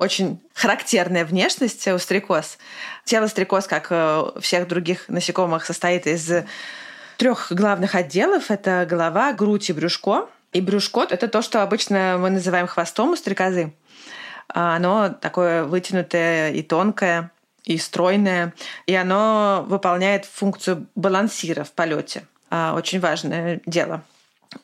очень 0.00 0.40
характерная 0.54 1.26
внешность 1.26 1.86
у 1.86 1.98
стрекоз. 1.98 2.56
Тело 3.04 3.26
стрекоз, 3.26 3.66
как 3.66 3.88
э, 3.90 4.40
всех 4.40 4.66
других 4.66 5.08
насекомых, 5.08 5.66
состоит 5.66 6.06
из 6.06 6.30
трех 7.18 7.52
главных 7.52 7.94
отделов. 7.94 8.50
Это 8.50 8.86
голова, 8.88 9.34
грудь 9.34 9.68
и 9.68 9.74
брюшко. 9.74 10.26
И 10.52 10.62
брюшко— 10.62 11.06
это 11.10 11.28
то, 11.28 11.42
что 11.42 11.62
обычно 11.62 12.16
мы 12.18 12.30
называем 12.30 12.66
хвостом 12.66 13.10
у 13.10 13.16
стрекозы. 13.16 13.74
А 14.48 14.76
оно 14.76 15.10
такое 15.10 15.64
вытянутое 15.64 16.52
и 16.52 16.62
тонкое, 16.62 17.30
и 17.64 17.76
стройное. 17.76 18.54
И 18.86 18.94
оно 18.94 19.66
выполняет 19.68 20.24
функцию 20.24 20.86
балансира 20.94 21.62
в 21.62 21.72
полете. 21.72 22.24
А, 22.48 22.74
очень 22.74 23.00
важное 23.00 23.60
дело. 23.66 24.02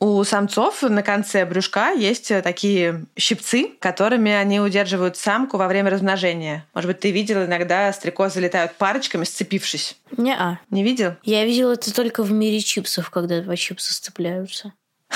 У 0.01 0.23
самцов 0.25 0.83
на 0.83 1.03
конце 1.03 1.45
брюшка 1.47 1.93
есть 1.93 2.29
такие 2.43 3.07
щипцы, 3.17 3.71
которыми 3.79 4.33
они 4.33 4.61
удерживают 4.61 5.17
самку 5.17 5.59
во 5.59 5.69
время 5.69 5.91
размножения. 5.91 6.67
Может 6.75 6.89
быть, 6.89 7.01
ты 7.01 7.13
видел 7.13 7.45
иногда 7.45 7.93
стрекозы 7.93 8.41
летают 8.41 8.75
парочками, 8.75 9.25
сцепившись? 9.25 9.97
Не-а. 10.17 10.59
Не 10.71 10.83
видел? 10.83 11.15
Я 11.23 11.45
видел 11.45 11.71
это 11.71 11.95
только 11.95 12.25
в 12.25 12.33
мире 12.33 12.61
чипсов, 12.61 13.11
когда 13.11 13.41
два 13.41 13.57
чипса 13.57 13.95
сцепляются. 13.95 14.73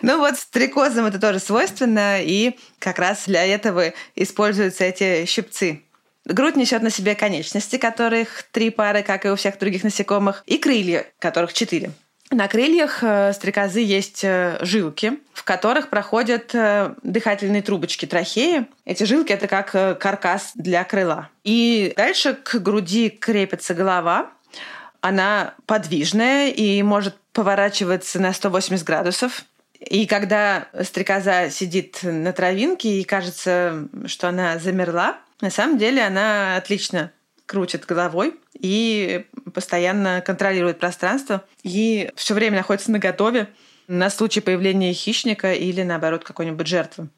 Ну 0.00 0.18
вот 0.18 0.36
стрекозам 0.36 1.06
это 1.06 1.20
тоже 1.20 1.38
свойственно, 1.38 2.20
и 2.20 2.58
как 2.80 2.98
раз 2.98 3.24
для 3.26 3.46
этого 3.46 3.92
используются 4.16 4.84
эти 4.84 5.24
щипцы. 5.26 5.82
Грудь 6.24 6.56
несет 6.56 6.82
на 6.82 6.90
себе 6.90 7.14
конечности, 7.14 7.76
которых 7.76 8.44
три 8.50 8.70
пары, 8.70 9.02
как 9.02 9.24
и 9.24 9.28
у 9.28 9.36
всех 9.36 9.58
других 9.58 9.84
насекомых, 9.84 10.42
и 10.46 10.58
крылья, 10.58 11.06
которых 11.18 11.52
четыре. 11.52 11.92
На 12.32 12.48
крыльях 12.48 13.00
э, 13.02 13.34
стрекозы 13.34 13.80
есть 13.80 14.24
э, 14.24 14.56
жилки, 14.62 15.18
в 15.34 15.44
которых 15.44 15.90
проходят 15.90 16.54
э, 16.54 16.94
дыхательные 17.02 17.60
трубочки 17.60 18.06
трахеи. 18.06 18.66
Эти 18.86 19.04
жилки— 19.04 19.32
это 19.34 19.46
как 19.48 19.98
каркас 20.00 20.52
для 20.54 20.82
крыла. 20.84 21.28
И 21.44 21.92
дальше 21.94 22.32
к 22.32 22.54
груди 22.54 23.10
крепится 23.10 23.74
голова. 23.74 24.30
Она 25.02 25.54
подвижная 25.66 26.48
и 26.48 26.82
может 26.82 27.16
поворачиваться 27.34 28.18
на 28.18 28.32
180 28.32 28.86
градусов. 28.86 29.44
И 29.78 30.06
когда 30.06 30.68
стрекоза 30.84 31.50
сидит 31.50 31.98
на 32.02 32.32
травинке 32.32 33.00
и 33.00 33.04
кажется, 33.04 33.88
что 34.06 34.30
она 34.30 34.58
замерла, 34.58 35.18
на 35.42 35.50
самом 35.50 35.76
деле 35.76 36.02
она 36.02 36.56
отлично 36.56 37.12
крутит 37.52 37.84
головой 37.84 38.40
и 38.58 39.26
постоянно 39.52 40.22
контролирует 40.22 40.78
пространство 40.78 41.44
и 41.62 42.10
все 42.16 42.32
время 42.32 42.56
находится 42.56 42.90
на 42.90 42.98
готове 42.98 43.48
на 43.88 44.08
случай 44.08 44.40
появления 44.40 44.94
хищника 44.94 45.52
или, 45.52 45.82
наоборот, 45.82 46.24
какой-нибудь 46.24 46.66
жертвы. 46.66 47.08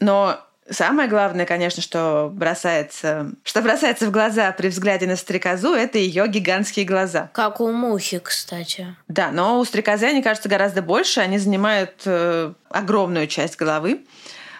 Но 0.00 0.40
Самое 0.70 1.10
главное, 1.10 1.44
конечно, 1.44 1.82
что 1.82 2.30
бросается, 2.32 3.32
что 3.42 3.60
бросается 3.60 4.06
в 4.06 4.10
глаза 4.10 4.50
при 4.52 4.68
взгляде 4.68 5.06
на 5.06 5.16
стрекозу, 5.16 5.74
это 5.74 5.98
ее 5.98 6.26
гигантские 6.26 6.86
глаза. 6.86 7.28
Как 7.34 7.60
у 7.60 7.70
мухи, 7.70 8.18
кстати. 8.18 8.96
Да, 9.06 9.30
но 9.30 9.58
у 9.58 9.64
стрекозы 9.66 10.06
они 10.06 10.22
кажется 10.22 10.48
гораздо 10.48 10.80
больше, 10.80 11.20
они 11.20 11.36
занимают 11.36 12.00
э, 12.06 12.54
огромную 12.70 13.26
часть 13.26 13.56
головы. 13.56 14.06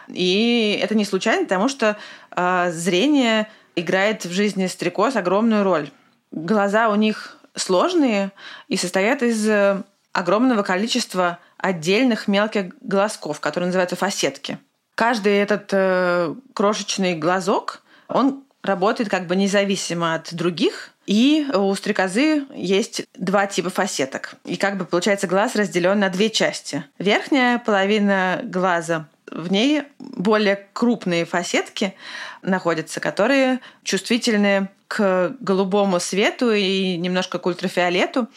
И 0.09 0.79
это 0.83 0.95
не 0.95 1.07
случайно, 1.07 1.45
потому 1.45 1.71
что 1.71 1.97
э, 2.37 2.71
зрение 2.71 3.49
играет 3.77 4.25
в 4.25 4.33
жизни 4.33 4.67
стрекоз 4.67 5.17
огромную 5.17 5.65
роль. 5.65 5.91
Глаза 6.31 6.89
у 6.89 6.95
них 6.95 7.39
сложные 7.55 8.33
и 8.69 8.77
состоят 8.77 9.23
из 9.23 9.49
э, 9.49 9.83
огромного 10.13 10.63
количества 10.63 11.39
отдельных 11.59 12.29
мелких 12.29 12.75
глазков, 12.81 13.41
которые 13.41 13.69
называются 13.69 13.97
фасетки. 13.97 14.59
Каждый 14.95 15.37
этот 15.37 15.71
э, 15.73 16.35
крошечный 16.53 17.15
глазок, 17.15 17.83
он 18.09 18.45
работает 18.63 19.09
как 19.09 19.27
бы 19.27 19.37
независимо 19.37 20.15
от 20.15 20.35
других, 20.35 20.91
и 21.07 21.47
у 21.53 21.75
стрекозы 21.75 22.45
есть 22.55 23.05
два 23.15 23.47
типа 23.47 23.71
фасеток. 23.71 24.37
И 24.45 24.57
как 24.57 24.79
бы 24.79 24.85
получается 24.85 25.27
глаз 25.27 25.55
разделен 25.55 25.99
на 25.99 26.09
две 26.09 26.31
части. 26.31 26.85
Верхняя 26.99 27.59
половина 27.59 28.41
глаза 28.43 29.07
в 29.31 29.51
ней 29.51 29.83
более 29.99 30.69
крупные 30.73 31.25
фасетки 31.25 31.95
находятся, 32.43 33.01
которые 33.01 33.61
чувствительны 33.83 34.69
к 34.89 35.35
голубому 35.41 35.99
свету 35.99 36.53
и 36.53 36.97
немножко 36.97 37.39
к 37.39 37.47
ультрафиолету. 37.47 38.29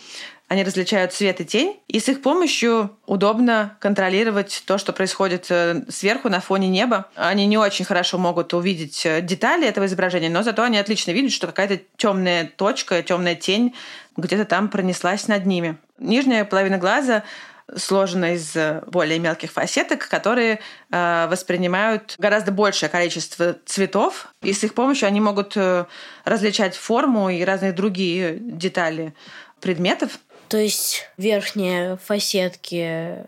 Они 0.48 0.64
различают 0.64 1.12
свет 1.12 1.42
и 1.42 1.46
тень, 1.46 1.78
и 1.90 2.00
с 2.00 2.08
их 2.08 2.22
помощью 2.22 2.96
удобно 3.06 3.76
контролировать 3.82 4.64
то, 4.66 4.78
что 4.78 4.94
происходит 4.94 5.48
э, 5.50 5.84
сверху 5.90 6.30
на 6.30 6.40
фоне 6.40 6.70
неба. 6.70 7.10
Они 7.16 7.46
не 7.46 7.58
очень 7.58 7.84
хорошо 7.84 8.18
могут 8.18 8.54
увидеть 8.54 9.06
э, 9.06 9.22
детали 9.22 9.68
этого 9.68 9.88
изображения, 9.88 10.30
но 10.30 10.44
зато 10.44 10.64
они 10.64 10.78
отлично 10.78 11.12
видят, 11.12 11.34
что 11.34 11.48
какая-то 11.48 11.82
темная 11.98 12.46
точка, 12.56 13.04
темная 13.04 13.36
тень 13.36 13.76
где-то 14.16 14.46
там 14.46 14.70
пронеслась 14.70 15.28
над 15.28 15.46
ними. 15.46 15.78
Нижняя 16.00 16.46
половина 16.46 16.78
глаза 16.78 17.24
сложена 17.76 18.34
из 18.34 18.56
э, 18.56 18.82
более 18.88 19.20
мелких 19.20 19.52
фасеток, 19.52 20.08
которые 20.08 20.60
э, 20.90 21.28
воспринимают 21.30 22.16
гораздо 22.18 22.52
большее 22.52 22.90
количество 22.90 23.58
цветов, 23.66 24.28
и 24.42 24.54
с 24.54 24.64
их 24.64 24.74
помощью 24.74 25.08
они 25.08 25.20
могут 25.20 25.58
э, 25.58 25.86
различать 26.24 26.76
форму 26.76 27.30
и 27.30 27.44
разные 27.44 27.74
другие 27.74 28.38
детали 28.40 29.14
предметов. 29.60 30.20
То 30.48 30.58
есть 30.58 31.10
верхние 31.18 31.98
фасетки 31.98 33.26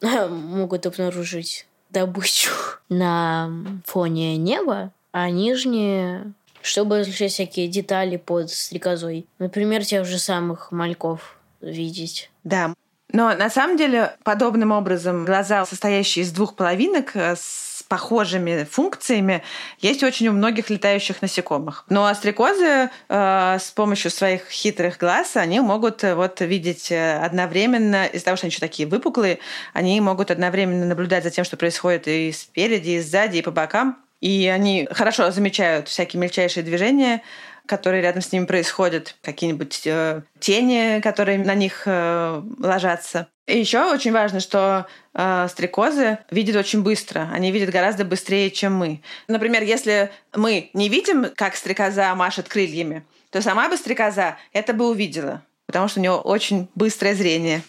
могут 0.00 0.86
обнаружить 0.86 1.66
добычу 1.90 2.50
на 2.88 3.50
фоне 3.84 4.36
неба, 4.36 4.92
а 5.12 5.30
нижние 5.30 6.32
чтобы 6.62 6.98
различать 6.98 7.30
всякие 7.30 7.68
детали 7.68 8.16
под 8.16 8.50
стрекозой. 8.50 9.26
Например, 9.38 9.84
тех 9.84 10.04
же 10.04 10.18
самых 10.18 10.72
мальков 10.72 11.38
видеть. 11.60 12.28
Да. 12.42 12.74
Но 13.12 13.34
на 13.34 13.50
самом 13.50 13.76
деле 13.76 14.16
подобным 14.24 14.72
образом 14.72 15.24
глаза, 15.24 15.64
состоящие 15.64 16.24
из 16.24 16.32
двух 16.32 16.56
половинок, 16.56 17.12
э, 17.14 17.36
с 17.36 17.84
похожими 17.88 18.66
функциями, 18.68 19.42
есть 19.78 20.02
очень 20.02 20.28
у 20.28 20.32
многих 20.32 20.70
летающих 20.70 21.22
насекомых. 21.22 21.84
Но 21.88 22.06
астрикозы 22.06 22.90
э, 23.08 23.58
с 23.60 23.70
помощью 23.70 24.10
своих 24.10 24.48
хитрых 24.48 24.98
глаз, 24.98 25.36
они 25.36 25.60
могут 25.60 26.02
э, 26.02 26.14
вот 26.14 26.40
видеть 26.40 26.90
э, 26.90 27.18
одновременно, 27.18 28.06
из-за 28.06 28.24
того, 28.24 28.36
что 28.36 28.46
они 28.46 28.50
еще 28.50 28.60
такие 28.60 28.88
выпуклые, 28.88 29.38
они 29.72 30.00
могут 30.00 30.30
одновременно 30.30 30.86
наблюдать 30.86 31.24
за 31.24 31.30
тем, 31.30 31.44
что 31.44 31.56
происходит 31.56 32.08
и 32.08 32.32
спереди, 32.32 32.90
и 32.90 33.00
сзади, 33.00 33.38
и 33.38 33.42
по 33.42 33.50
бокам. 33.50 33.98
И 34.20 34.46
они 34.48 34.88
хорошо 34.90 35.30
замечают 35.30 35.88
всякие 35.88 36.20
мельчайшие 36.20 36.64
движения, 36.64 37.22
которые 37.66 38.02
рядом 38.02 38.22
с 38.22 38.32
ними 38.32 38.46
происходят, 38.46 39.16
какие-нибудь 39.22 39.82
э, 39.86 40.22
тени, 40.38 41.00
которые 41.00 41.38
на 41.38 41.54
них 41.54 41.82
э, 41.86 42.42
ложатся. 42.58 43.28
И 43.46 43.58
еще 43.58 43.92
очень 43.92 44.12
важно, 44.12 44.40
что 44.40 44.86
э, 45.14 45.46
стрекозы 45.48 46.18
видят 46.30 46.56
очень 46.56 46.82
быстро. 46.82 47.28
Они 47.32 47.52
видят 47.52 47.70
гораздо 47.70 48.04
быстрее, 48.04 48.50
чем 48.50 48.74
мы. 48.74 49.02
Например, 49.28 49.62
если 49.62 50.10
мы 50.34 50.70
не 50.74 50.88
видим, 50.88 51.26
как 51.36 51.54
стрекоза 51.54 52.14
машет 52.14 52.48
крыльями, 52.48 53.04
то 53.30 53.40
сама 53.42 53.68
бы 53.68 53.76
стрекоза 53.76 54.36
это 54.52 54.72
бы 54.72 54.88
увидела, 54.88 55.42
потому 55.66 55.88
что 55.88 56.00
у 56.00 56.02
нее 56.02 56.12
очень 56.12 56.68
быстрое 56.74 57.14
зрение. 57.14 57.62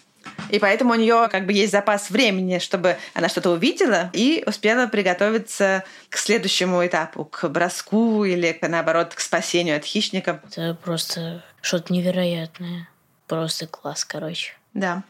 И 0.50 0.58
поэтому 0.58 0.92
у 0.92 0.96
нее 0.96 1.28
как 1.30 1.46
бы 1.46 1.52
есть 1.52 1.72
запас 1.72 2.10
времени, 2.10 2.58
чтобы 2.58 2.96
она 3.14 3.28
что-то 3.28 3.50
увидела 3.50 4.10
и 4.12 4.42
успела 4.46 4.86
приготовиться 4.86 5.84
к 6.08 6.16
следующему 6.16 6.86
этапу, 6.86 7.24
к 7.24 7.48
броску 7.48 8.24
или, 8.24 8.56
наоборот, 8.62 9.14
к 9.14 9.20
спасению 9.20 9.76
от 9.76 9.84
хищника. 9.84 10.40
Это 10.50 10.76
просто 10.82 11.44
что-то 11.60 11.92
невероятное. 11.92 12.88
Просто 13.26 13.66
класс, 13.66 14.04
короче. 14.04 14.54
Да. 14.72 15.02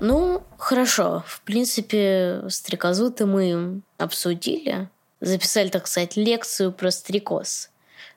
Ну, 0.00 0.42
хорошо. 0.58 1.22
В 1.26 1.42
принципе, 1.42 2.42
стрекозу-то 2.48 3.26
мы 3.26 3.80
обсудили. 3.98 4.88
Записали, 5.20 5.68
так 5.68 5.86
сказать, 5.86 6.16
лекцию 6.16 6.72
про 6.72 6.90
стрекоз. 6.90 7.70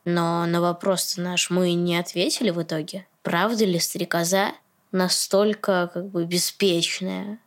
Но 0.05 0.45
на 0.45 0.61
вопрос 0.61 1.17
наш 1.17 1.49
мы 1.49 1.73
не 1.73 1.97
ответили 1.97 2.49
в 2.49 2.61
итоге 2.61 3.05
правда 3.27 3.65
ли 3.65 3.77
стрекоза 3.79 4.53
настолько 4.91 5.91
как 5.93 6.07
бы 6.07 6.25
беспечная? 6.25 7.39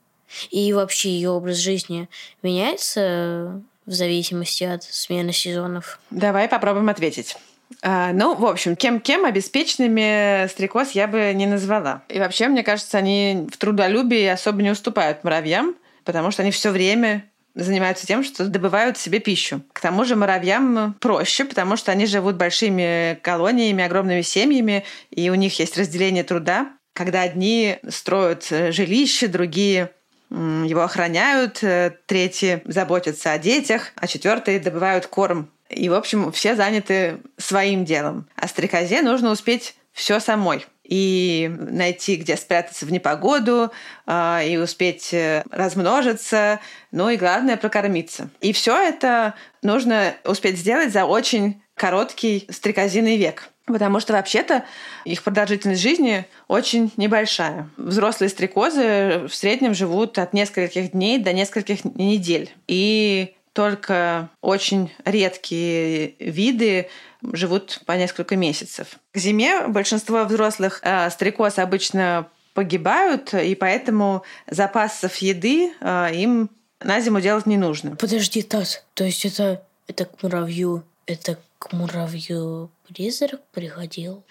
И 0.50 0.72
вообще 0.72 1.10
ее 1.10 1.30
образ 1.30 1.56
жизни 1.56 2.08
меняется 2.42 3.62
в 3.86 3.92
зависимости 3.92 4.62
от 4.62 4.84
смены 4.84 5.32
сезонов? 5.32 5.98
Давай 6.10 6.48
попробуем 6.48 6.88
ответить. 6.88 7.36
А, 7.82 8.12
ну, 8.12 8.34
в 8.34 8.44
общем, 8.44 8.76
кем-кем 8.76 9.24
обеспеченными 9.24 10.46
стрекоз 10.48 10.90
я 10.90 11.08
бы 11.08 11.32
не 11.34 11.46
назвала. 11.46 12.02
И 12.08 12.18
вообще, 12.18 12.48
мне 12.48 12.62
кажется, 12.62 12.98
они 12.98 13.48
в 13.50 13.56
трудолюбии 13.56 14.26
особо 14.26 14.62
не 14.62 14.70
уступают 14.70 15.24
муравьям, 15.24 15.74
потому 16.04 16.30
что 16.30 16.42
они 16.42 16.50
все 16.50 16.70
время 16.70 17.29
занимаются 17.54 18.06
тем, 18.06 18.22
что 18.22 18.46
добывают 18.46 18.98
себе 18.98 19.18
пищу. 19.18 19.62
К 19.72 19.80
тому 19.80 20.04
же 20.04 20.16
муравьям 20.16 20.94
проще, 21.00 21.44
потому 21.44 21.76
что 21.76 21.92
они 21.92 22.06
живут 22.06 22.36
большими 22.36 23.18
колониями, 23.22 23.84
огромными 23.84 24.22
семьями, 24.22 24.84
и 25.10 25.30
у 25.30 25.34
них 25.34 25.58
есть 25.58 25.76
разделение 25.76 26.24
труда, 26.24 26.72
когда 26.92 27.22
одни 27.22 27.78
строят 27.88 28.46
э, 28.50 28.72
жилище, 28.72 29.26
другие 29.26 29.90
его 30.30 30.82
охраняют, 30.82 31.62
э, 31.62 31.92
третьи 32.06 32.62
заботятся 32.64 33.32
о 33.32 33.38
детях, 33.38 33.92
а 33.96 34.06
четвертые 34.06 34.60
добывают 34.60 35.06
корм. 35.06 35.50
И, 35.68 35.88
в 35.88 35.94
общем, 35.94 36.30
все 36.32 36.54
заняты 36.54 37.18
своим 37.36 37.84
делом. 37.84 38.28
А 38.36 38.48
стрекозе 38.48 39.02
нужно 39.02 39.30
успеть 39.30 39.76
все 39.92 40.20
самой 40.20 40.66
и 40.90 41.50
найти, 41.56 42.16
где 42.16 42.36
спрятаться 42.36 42.84
в 42.84 42.92
непогоду, 42.92 43.70
а, 44.06 44.42
и 44.42 44.56
успеть 44.56 45.14
э, 45.14 45.44
размножиться, 45.50 46.58
ну 46.90 47.08
и 47.08 47.16
главное 47.16 47.56
прокормиться. 47.56 48.28
И 48.40 48.52
все 48.52 48.76
это 48.76 49.34
нужно 49.62 50.14
успеть 50.24 50.58
сделать 50.58 50.92
за 50.92 51.04
очень 51.04 51.62
короткий 51.76 52.46
стрекозиный 52.50 53.16
век. 53.16 53.48
Потому 53.66 54.00
что 54.00 54.14
вообще-то 54.14 54.64
их 55.04 55.22
продолжительность 55.22 55.80
жизни 55.80 56.26
очень 56.48 56.92
небольшая. 56.96 57.70
Взрослые 57.76 58.28
стрекозы 58.28 59.28
в 59.28 59.34
среднем 59.34 59.74
живут 59.74 60.18
от 60.18 60.32
нескольких 60.32 60.90
дней 60.90 61.18
до 61.18 61.32
нескольких 61.32 61.84
недель. 61.84 62.52
И 62.66 63.36
только 63.52 64.28
очень 64.40 64.92
редкие 65.04 66.14
виды 66.18 66.88
живут 67.32 67.80
по 67.86 67.92
несколько 67.92 68.36
месяцев. 68.36 68.98
К 69.12 69.18
зиме 69.18 69.68
большинство 69.68 70.24
взрослых 70.24 70.80
э, 70.82 71.10
стрекоз 71.10 71.58
обычно 71.58 72.28
погибают, 72.54 73.34
и 73.34 73.54
поэтому 73.54 74.22
запасов 74.48 75.16
еды 75.16 75.72
э, 75.80 76.14
им 76.14 76.50
на 76.80 77.00
зиму 77.00 77.20
делать 77.20 77.46
не 77.46 77.56
нужно. 77.56 77.96
Подожди, 77.96 78.42
Тас, 78.42 78.82
то 78.94 79.04
есть 79.04 79.24
это, 79.24 79.62
это 79.86 80.04
к 80.06 80.22
муравью, 80.22 80.84
это 81.06 81.38
к 81.58 81.72
муравью 81.72 82.70
призрак 82.88 83.40
приходил? 83.52 84.24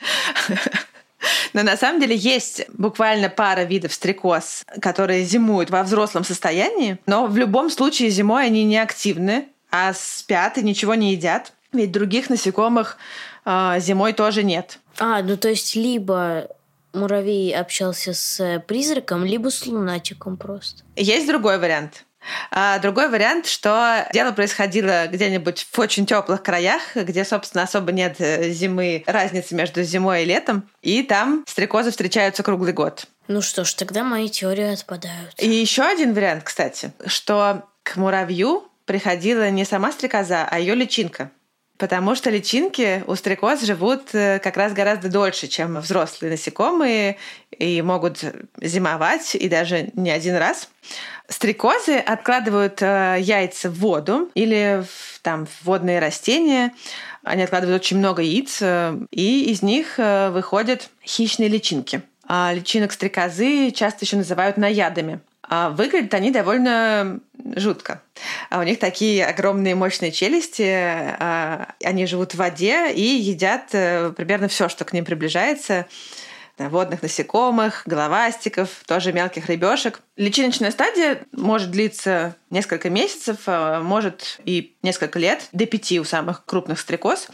Но 1.53 1.63
на 1.63 1.77
самом 1.77 1.99
деле 1.99 2.15
есть 2.15 2.65
буквально 2.69 3.29
пара 3.29 3.63
видов 3.63 3.93
стрекоз, 3.93 4.65
которые 4.81 5.23
зимуют 5.23 5.69
во 5.69 5.83
взрослом 5.83 6.23
состоянии, 6.23 6.97
но 7.05 7.25
в 7.25 7.35
любом 7.37 7.69
случае 7.69 8.09
зимой 8.09 8.45
они 8.45 8.63
не 8.63 8.77
активны, 8.77 9.47
а 9.71 9.93
спят 9.93 10.57
и 10.57 10.63
ничего 10.63 10.95
не 10.95 11.11
едят. 11.11 11.53
Ведь 11.71 11.91
других 11.91 12.29
насекомых 12.29 12.97
э, 13.45 13.75
зимой 13.79 14.13
тоже 14.13 14.43
нет. 14.43 14.79
А, 14.99 15.21
ну 15.21 15.37
то 15.37 15.49
есть 15.49 15.75
либо 15.75 16.47
муравей 16.93 17.55
общался 17.55 18.13
с 18.13 18.63
призраком, 18.67 19.25
либо 19.25 19.49
с 19.49 19.65
лунатиком 19.65 20.37
просто. 20.37 20.83
Есть 20.95 21.27
другой 21.27 21.59
вариант. 21.59 22.05
А 22.51 22.79
другой 22.79 23.09
вариант, 23.09 23.45
что 23.45 24.07
дело 24.13 24.31
происходило 24.31 25.07
где-нибудь 25.07 25.67
в 25.71 25.79
очень 25.79 26.05
теплых 26.05 26.43
краях, 26.43 26.81
где, 26.95 27.23
собственно, 27.23 27.63
особо 27.63 27.91
нет 27.91 28.15
э, 28.19 28.49
зимы, 28.49 29.03
разницы 29.07 29.55
между 29.55 29.83
зимой 29.83 30.23
и 30.23 30.25
летом, 30.25 30.69
и 30.81 31.01
там 31.03 31.45
стрекозы 31.47 31.91
встречаются 31.91 32.43
круглый 32.43 32.73
год. 32.73 33.05
Ну 33.27 33.41
что 33.41 33.63
ж, 33.63 33.73
тогда 33.73 34.03
мои 34.03 34.27
теории 34.27 34.73
отпадают. 34.73 35.33
И 35.37 35.49
еще 35.49 35.83
один 35.83 36.13
вариант, 36.13 36.43
кстати, 36.43 36.91
что 37.05 37.63
к 37.83 37.95
муравью 37.95 38.63
приходила 38.85 39.49
не 39.49 39.65
сама 39.65 39.91
стрекоза, 39.91 40.47
а 40.49 40.59
ее 40.59 40.75
личинка. 40.75 41.31
Потому 41.79 42.13
что 42.13 42.29
личинки 42.29 43.05
у 43.07 43.15
стрекоз 43.15 43.61
живут 43.61 44.13
э, 44.13 44.39
как 44.39 44.57
раз 44.57 44.73
гораздо 44.73 45.07
дольше, 45.07 45.47
чем 45.47 45.79
взрослые 45.79 46.31
насекомые, 46.31 47.15
и 47.57 47.81
могут 47.81 48.21
зимовать, 48.59 49.33
и 49.33 49.47
даже 49.47 49.89
не 49.93 50.11
один 50.11 50.35
раз. 50.35 50.67
Стрекозы 51.29 51.95
откладывают 51.95 52.81
э, 52.81 53.19
яйца 53.21 53.69
в 53.69 53.79
воду 53.79 54.29
или 54.35 54.83
в, 54.83 55.21
там 55.21 55.45
в 55.45 55.63
водные 55.63 55.99
растения. 55.99 56.73
Они 57.23 57.43
откладывают 57.43 57.81
очень 57.81 57.97
много 57.97 58.21
яиц, 58.23 58.57
э, 58.59 58.99
и 59.11 59.49
из 59.49 59.61
них 59.61 59.97
выходят 59.97 60.89
хищные 61.01 61.47
личинки. 61.47 62.01
А 62.27 62.51
личинок 62.53 62.91
стрекозы 62.91 63.71
часто 63.71 64.03
еще 64.03 64.17
называют 64.17 64.57
наядами. 64.57 65.21
А 65.49 65.71
выглядят 65.71 66.13
они 66.13 66.29
довольно 66.29 67.19
жутко. 67.55 68.01
А 68.51 68.59
у 68.59 68.63
них 68.63 68.77
такие 68.77 69.25
огромные 69.25 69.73
мощные 69.73 70.11
челюсти, 70.11 70.63
а 70.69 71.73
они 71.83 72.05
живут 72.05 72.33
в 72.33 72.37
воде 72.37 72.91
и 72.91 73.01
едят 73.01 73.69
э, 73.71 74.11
примерно 74.15 74.47
все, 74.47 74.69
что 74.69 74.85
к 74.85 74.93
ним 74.93 75.05
приближается 75.05 75.87
водных 76.67 77.01
насекомых, 77.01 77.83
головастиков, 77.85 78.69
тоже 78.85 79.13
мелких 79.13 79.45
рыбешек. 79.45 80.01
Личиночная 80.17 80.71
стадия 80.71 81.25
может 81.31 81.71
длиться 81.71 82.35
несколько 82.49 82.89
месяцев, 82.89 83.37
а 83.45 83.81
может 83.81 84.39
и 84.43 84.75
несколько 84.83 85.19
лет, 85.19 85.47
до 85.53 85.65
пяти 85.65 85.99
у 85.99 86.03
самых 86.03 86.43
крупных 86.45 86.79
стрекоз. 86.79 87.29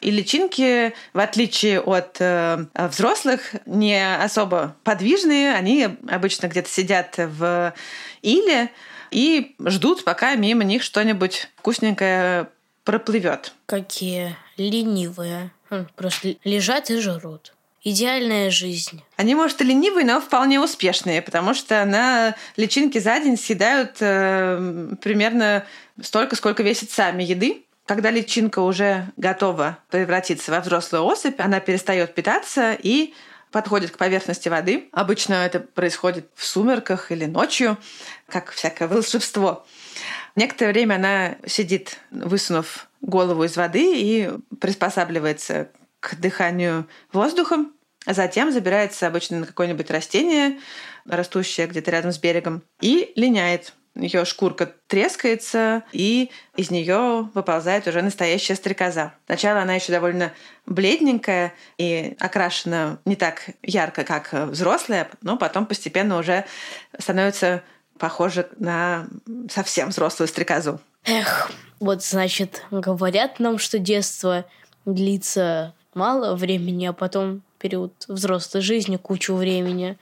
И 0.00 0.10
личинки, 0.10 0.92
в 1.14 1.18
отличие 1.18 1.80
от 1.80 2.16
э, 2.20 2.66
взрослых, 2.74 3.54
не 3.64 4.16
особо 4.16 4.76
подвижные. 4.84 5.54
Они 5.54 5.88
обычно 6.08 6.48
где-то 6.48 6.68
сидят 6.68 7.14
в 7.16 7.72
иле 8.20 8.70
и 9.10 9.56
ждут, 9.64 10.04
пока 10.04 10.34
мимо 10.34 10.64
них 10.64 10.82
что-нибудь 10.82 11.48
вкусненькое 11.56 12.50
проплывет. 12.84 13.54
Какие 13.66 14.36
ленивые. 14.56 15.50
Просто 15.96 16.36
лежат 16.44 16.90
и 16.90 16.98
жрут 16.98 17.52
идеальная 17.84 18.50
жизнь. 18.50 19.02
Они, 19.16 19.34
может, 19.34 19.60
и 19.60 19.64
ленивые, 19.64 20.04
но 20.04 20.20
вполне 20.20 20.60
успешные, 20.60 21.22
потому 21.22 21.54
что 21.54 21.84
на 21.84 22.34
личинки 22.56 22.98
за 22.98 23.20
день 23.20 23.36
съедают 23.36 23.96
э, 24.00 24.94
примерно 25.02 25.64
столько, 26.00 26.36
сколько 26.36 26.62
весит 26.62 26.90
сами 26.90 27.22
еды. 27.22 27.64
Когда 27.86 28.10
личинка 28.10 28.58
уже 28.58 29.06
готова 29.16 29.78
превратиться 29.90 30.50
во 30.50 30.60
взрослую 30.60 31.04
особь, 31.04 31.40
она 31.40 31.60
перестает 31.60 32.14
питаться 32.14 32.76
и 32.78 33.14
подходит 33.50 33.92
к 33.92 33.96
поверхности 33.96 34.48
воды. 34.48 34.88
Обычно 34.92 35.34
это 35.34 35.60
происходит 35.60 36.28
в 36.34 36.44
сумерках 36.44 37.10
или 37.10 37.24
ночью, 37.24 37.78
как 38.28 38.50
всякое 38.50 38.88
волшебство. 38.88 39.66
Некоторое 40.36 40.72
время 40.72 40.94
она 40.96 41.36
сидит, 41.46 41.98
высунув 42.10 42.88
голову 43.00 43.44
из 43.44 43.56
воды 43.56 43.94
и 43.96 44.30
приспосабливается 44.60 45.70
к 46.00 46.16
дыханию 46.16 46.86
воздухом, 47.12 47.72
а 48.06 48.14
затем 48.14 48.52
забирается 48.52 49.06
обычно 49.06 49.40
на 49.40 49.46
какое-нибудь 49.46 49.90
растение, 49.90 50.58
растущее 51.06 51.66
где-то 51.66 51.90
рядом 51.90 52.12
с 52.12 52.18
берегом, 52.18 52.62
и 52.80 53.12
линяет. 53.16 53.74
Ее 53.94 54.24
шкурка 54.24 54.72
трескается, 54.86 55.82
и 55.90 56.30
из 56.56 56.70
нее 56.70 57.28
выползает 57.34 57.88
уже 57.88 58.00
настоящая 58.00 58.54
стрекоза. 58.54 59.14
Сначала 59.26 59.62
она 59.62 59.74
еще 59.74 59.90
довольно 59.90 60.32
бледненькая 60.66 61.52
и 61.78 62.16
окрашена 62.20 62.98
не 63.04 63.16
так 63.16 63.50
ярко, 63.62 64.04
как 64.04 64.32
взрослая, 64.32 65.10
но 65.22 65.36
потом 65.36 65.66
постепенно 65.66 66.16
уже 66.16 66.44
становится 66.96 67.64
похожа 67.98 68.48
на 68.58 69.08
совсем 69.50 69.88
взрослую 69.88 70.28
стрекозу. 70.28 70.80
Эх, 71.04 71.50
вот 71.80 72.04
значит, 72.04 72.64
говорят 72.70 73.40
нам, 73.40 73.58
что 73.58 73.80
детство 73.80 74.44
длится 74.84 75.74
мало 75.98 76.36
времени, 76.36 76.86
а 76.86 76.92
потом 76.92 77.42
период 77.58 77.92
взрослой 78.06 78.60
жизни, 78.60 78.96
кучу 78.96 79.34
времени. 79.34 79.98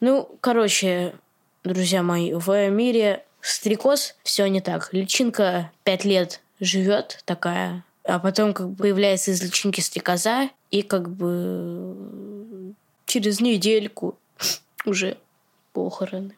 Ну, 0.00 0.28
короче, 0.40 1.14
друзья 1.62 2.02
мои, 2.02 2.32
в 2.32 2.70
мире 2.70 3.24
стрекоз 3.40 4.16
все 4.22 4.46
не 4.46 4.60
так. 4.60 4.88
Личинка 4.92 5.70
пять 5.84 6.04
лет 6.04 6.40
живет 6.60 7.20
такая, 7.26 7.84
а 8.04 8.18
потом 8.18 8.54
как 8.54 8.70
бы 8.70 8.76
появляется 8.76 9.30
из 9.32 9.42
личинки 9.42 9.80
стрекоза, 9.80 10.48
и 10.70 10.82
как 10.82 11.10
бы 11.10 12.74
через 13.06 13.40
недельку 13.40 14.18
уже 14.86 15.18
похороны. 15.72 16.34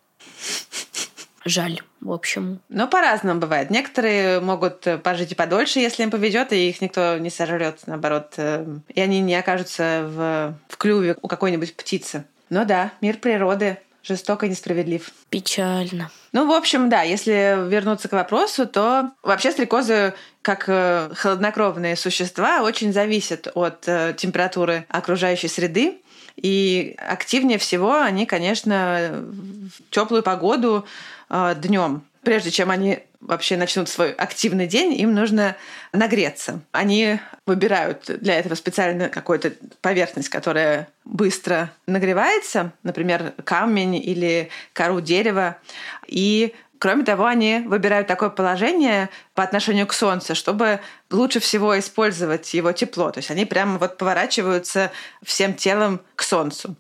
Жаль, 1.47 1.81
в 2.01 2.11
общем. 2.11 2.61
Но 2.69 2.89
по-разному 2.89 3.41
бывает. 3.41 3.71
Некоторые 3.71 4.41
могут 4.41 4.85
пожить 5.03 5.33
и 5.33 5.37
подольше, 5.37 5.79
если 5.79 6.03
им 6.03 6.11
повезет, 6.11 6.53
и 6.53 6.69
их 6.69 6.81
никто 6.81 7.19
не 7.19 7.31
сожрет, 7.31 7.81
наоборот. 7.87 8.35
Э, 8.37 8.67
и 8.89 9.01
они 9.01 9.21
не 9.21 9.37
окажутся 9.37 10.03
в, 10.07 10.55
в 10.69 10.77
клюве 10.77 11.17
у 11.23 11.29
какой-нибудь 11.29 11.77
птицы. 11.77 12.25
Но 12.51 12.65
да, 12.65 12.93
мир 13.01 13.19
природы 13.19 13.79
жестоко 14.03 14.47
и 14.47 14.49
несправедлив. 14.49 15.11
Печально. 15.31 16.11
Ну, 16.33 16.47
в 16.47 16.53
общем, 16.53 16.89
да, 16.89 17.03
если 17.03 17.69
вернуться 17.69 18.09
к 18.09 18.13
вопросу, 18.13 18.67
то 18.67 19.11
вообще 19.23 19.51
стрекозы, 19.51 20.15
как 20.43 20.65
э, 20.69 21.11
холоднокровные 21.15 21.97
существа, 21.97 22.63
очень 22.63 22.93
зависят 22.93 23.49
от 23.55 23.85
э, 23.87 24.15
температуры 24.17 24.87
окружающей 24.89 25.49
среды. 25.49 26.01
И 26.37 26.95
активнее 26.99 27.59
всего 27.59 28.01
они, 28.01 28.27
конечно, 28.27 29.11
в 29.13 29.91
теплую 29.91 30.23
погоду 30.23 30.87
э, 31.31 31.55
днем. 31.61 32.03
Прежде 32.23 32.51
чем 32.51 32.71
они 32.71 33.01
вообще 33.21 33.57
начнут 33.57 33.89
свой 33.89 34.13
активный 34.13 34.67
день, 34.67 34.93
им 34.95 35.15
нужно 35.15 35.57
нагреться. 35.93 36.61
Они 36.73 37.19
выбирают 37.47 38.05
для 38.21 38.39
этого 38.39 38.55
специально 38.55 39.09
какую-то 39.09 39.53
поверхность, 39.81 40.29
которая 40.29 40.89
быстро 41.05 41.71
нагревается, 41.87 42.73
например, 42.83 43.33
камень 43.45 43.97
или 43.97 44.51
кору 44.73 45.01
дерева, 45.01 45.59
и 46.07 46.55
Кроме 46.79 47.05
того, 47.05 47.25
они 47.27 47.63
выбирают 47.67 48.07
такое 48.07 48.29
положение 48.29 49.09
по 49.35 49.43
отношению 49.43 49.87
к 49.87 49.93
Солнцу, 49.93 50.35
чтобы 50.35 50.81
лучше 51.11 51.41
всего 51.41 51.79
использовать 51.79 52.53
его 52.55 52.73
тепло. 52.73 53.11
То 53.11 53.19
есть 53.19 53.31
они 53.31 53.45
прямо 53.45 53.79
вот 53.79 53.99
поворачиваются 53.99 54.91
всем 55.23 55.55
телом 55.55 56.01
к 56.15 56.23
Солнцу. 56.23 56.77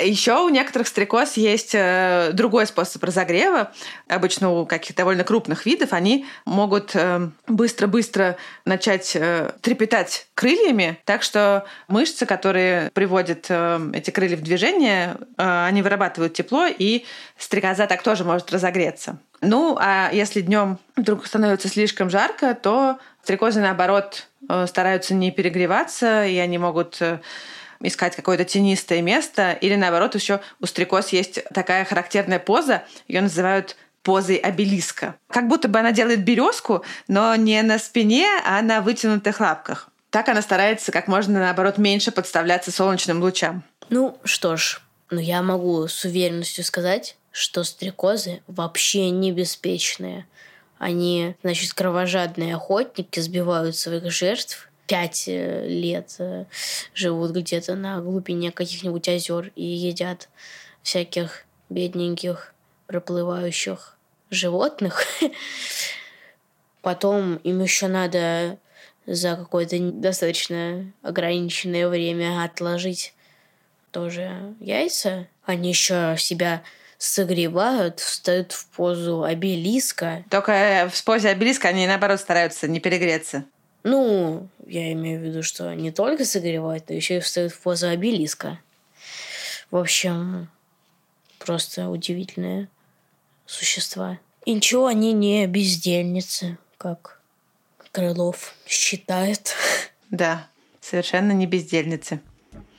Еще 0.00 0.38
у 0.38 0.48
некоторых 0.48 0.86
стрекоз 0.86 1.36
есть 1.36 1.74
э, 1.74 2.30
другой 2.32 2.66
способ 2.66 3.02
разогрева. 3.02 3.72
Обычно 4.08 4.50
у 4.50 4.64
каких-то 4.64 4.98
довольно 4.98 5.24
крупных 5.24 5.66
видов 5.66 5.92
они 5.92 6.24
могут 6.44 6.92
э, 6.94 7.28
быстро-быстро 7.48 8.36
начать 8.64 9.16
э, 9.16 9.50
трепетать 9.60 10.28
крыльями, 10.34 11.00
так 11.04 11.24
что 11.24 11.66
мышцы, 11.88 12.26
которые 12.26 12.90
приводят 12.92 13.50
эти 13.50 14.10
крылья 14.10 14.36
в 14.36 14.42
движение, 14.42 15.16
они 15.36 15.82
вырабатывают 15.82 16.34
тепло, 16.34 16.66
и 16.66 17.04
стрекоза 17.36 17.86
так 17.86 18.02
тоже 18.02 18.24
может 18.24 18.52
разогреться. 18.52 19.18
Ну, 19.40 19.76
а 19.80 20.10
если 20.12 20.40
днем 20.40 20.78
вдруг 20.96 21.26
становится 21.26 21.68
слишком 21.68 22.08
жарко, 22.08 22.54
то 22.54 22.98
стрекозы, 23.22 23.60
наоборот, 23.60 24.28
стараются 24.66 25.14
не 25.14 25.30
перегреваться, 25.30 26.24
и 26.24 26.38
они 26.38 26.58
могут 26.58 27.00
искать 27.82 28.16
какое-то 28.16 28.44
тенистое 28.44 29.02
место, 29.02 29.52
или 29.52 29.74
наоборот, 29.74 30.14
еще 30.14 30.40
у 30.60 30.66
стрекоз 30.66 31.08
есть 31.08 31.44
такая 31.52 31.84
характерная 31.84 32.38
поза, 32.38 32.84
ее 33.08 33.20
называют 33.20 33.76
позой 34.02 34.36
обелиска. 34.36 35.16
Как 35.28 35.48
будто 35.48 35.68
бы 35.68 35.78
она 35.78 35.92
делает 35.92 36.24
березку, 36.24 36.84
но 37.08 37.34
не 37.36 37.62
на 37.62 37.78
спине, 37.78 38.26
а 38.44 38.60
на 38.62 38.80
вытянутых 38.80 39.40
лапках. 39.40 39.88
Так 40.10 40.28
она 40.28 40.42
старается 40.42 40.92
как 40.92 41.08
можно, 41.08 41.40
наоборот, 41.40 41.78
меньше 41.78 42.12
подставляться 42.12 42.70
солнечным 42.70 43.22
лучам. 43.22 43.64
Ну 43.88 44.18
что 44.24 44.56
ж, 44.56 44.80
ну 45.10 45.20
я 45.20 45.42
могу 45.42 45.86
с 45.88 46.04
уверенностью 46.04 46.64
сказать, 46.64 47.16
что 47.30 47.64
стрекозы 47.64 48.42
вообще 48.46 49.10
не 49.10 49.32
беспечные. 49.32 50.26
Они, 50.78 51.36
значит, 51.42 51.72
кровожадные 51.74 52.56
охотники, 52.56 53.20
сбивают 53.20 53.76
своих 53.76 54.10
жертв 54.10 54.68
пять 54.92 55.24
э, 55.26 55.66
лет 55.68 56.16
э, 56.18 56.44
живут 56.92 57.30
где-то 57.30 57.76
на 57.76 58.02
глубине 58.02 58.52
каких-нибудь 58.52 59.08
озер 59.08 59.50
и 59.56 59.64
едят 59.64 60.28
всяких 60.82 61.46
бедненьких 61.70 62.52
проплывающих 62.88 63.96
животных. 64.28 65.06
Потом 66.82 67.36
им 67.36 67.62
еще 67.62 67.88
надо 67.88 68.58
за 69.06 69.36
какое-то 69.36 69.78
достаточно 69.80 70.92
ограниченное 71.00 71.88
время 71.88 72.44
отложить 72.44 73.14
тоже 73.92 74.54
яйца. 74.60 75.26
Они 75.46 75.70
еще 75.70 76.16
себя 76.18 76.62
согревают, 76.98 78.00
встают 78.00 78.52
в 78.52 78.66
позу 78.66 79.22
обелиска. 79.22 80.22
Только 80.28 80.90
в 80.92 81.02
позе 81.04 81.30
обелиска 81.30 81.68
они, 81.68 81.86
наоборот, 81.86 82.20
стараются 82.20 82.68
не 82.68 82.78
перегреться. 82.78 83.46
Ну, 83.84 84.48
я 84.66 84.92
имею 84.92 85.20
в 85.20 85.24
виду, 85.24 85.42
что 85.42 85.74
не 85.74 85.90
только 85.90 86.24
согревают, 86.24 86.88
но 86.88 86.94
еще 86.94 87.16
и 87.16 87.20
встают 87.20 87.52
в 87.52 87.60
позу 87.60 87.88
обелиска. 87.88 88.60
В 89.70 89.76
общем, 89.76 90.48
просто 91.38 91.88
удивительные 91.88 92.68
существа. 93.46 94.18
И 94.44 94.52
ничего, 94.52 94.86
они 94.86 95.12
не 95.12 95.46
бездельницы, 95.46 96.58
как 96.78 97.20
Крылов 97.92 98.54
считает. 98.66 99.54
Да, 100.10 100.46
совершенно 100.82 101.32
не 101.32 101.46
бездельницы. 101.46 102.20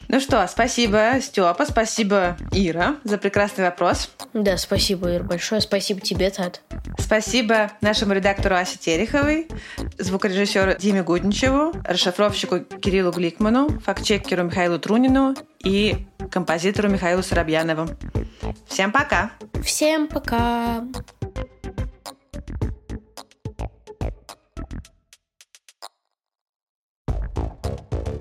Ну 0.07 0.19
что, 0.19 0.45
спасибо, 0.47 1.19
Степа, 1.21 1.65
спасибо, 1.65 2.37
Ира, 2.51 2.95
за 3.03 3.17
прекрасный 3.17 3.65
вопрос. 3.65 4.09
Да, 4.33 4.57
спасибо, 4.57 5.09
Ир, 5.11 5.23
большое. 5.23 5.61
Спасибо 5.61 6.01
тебе, 6.01 6.29
Тат. 6.29 6.61
Спасибо 6.99 7.71
нашему 7.81 8.13
редактору 8.13 8.55
Асе 8.55 8.77
Тереховой, 8.77 9.47
звукорежиссеру 9.97 10.75
Диме 10.77 11.03
Гудничеву, 11.03 11.73
расшифровщику 11.83 12.59
Кириллу 12.59 13.11
Гликману, 13.11 13.79
фактчекеру 13.79 14.43
Михаилу 14.43 14.79
Трунину 14.79 15.35
и 15.63 16.05
композитору 16.31 16.89
Михаилу 16.89 17.23
Соробьянову. 17.23 17.89
Всем 18.67 18.91
пока! 18.91 19.31
Всем 19.63 20.07
пока! 20.07 20.83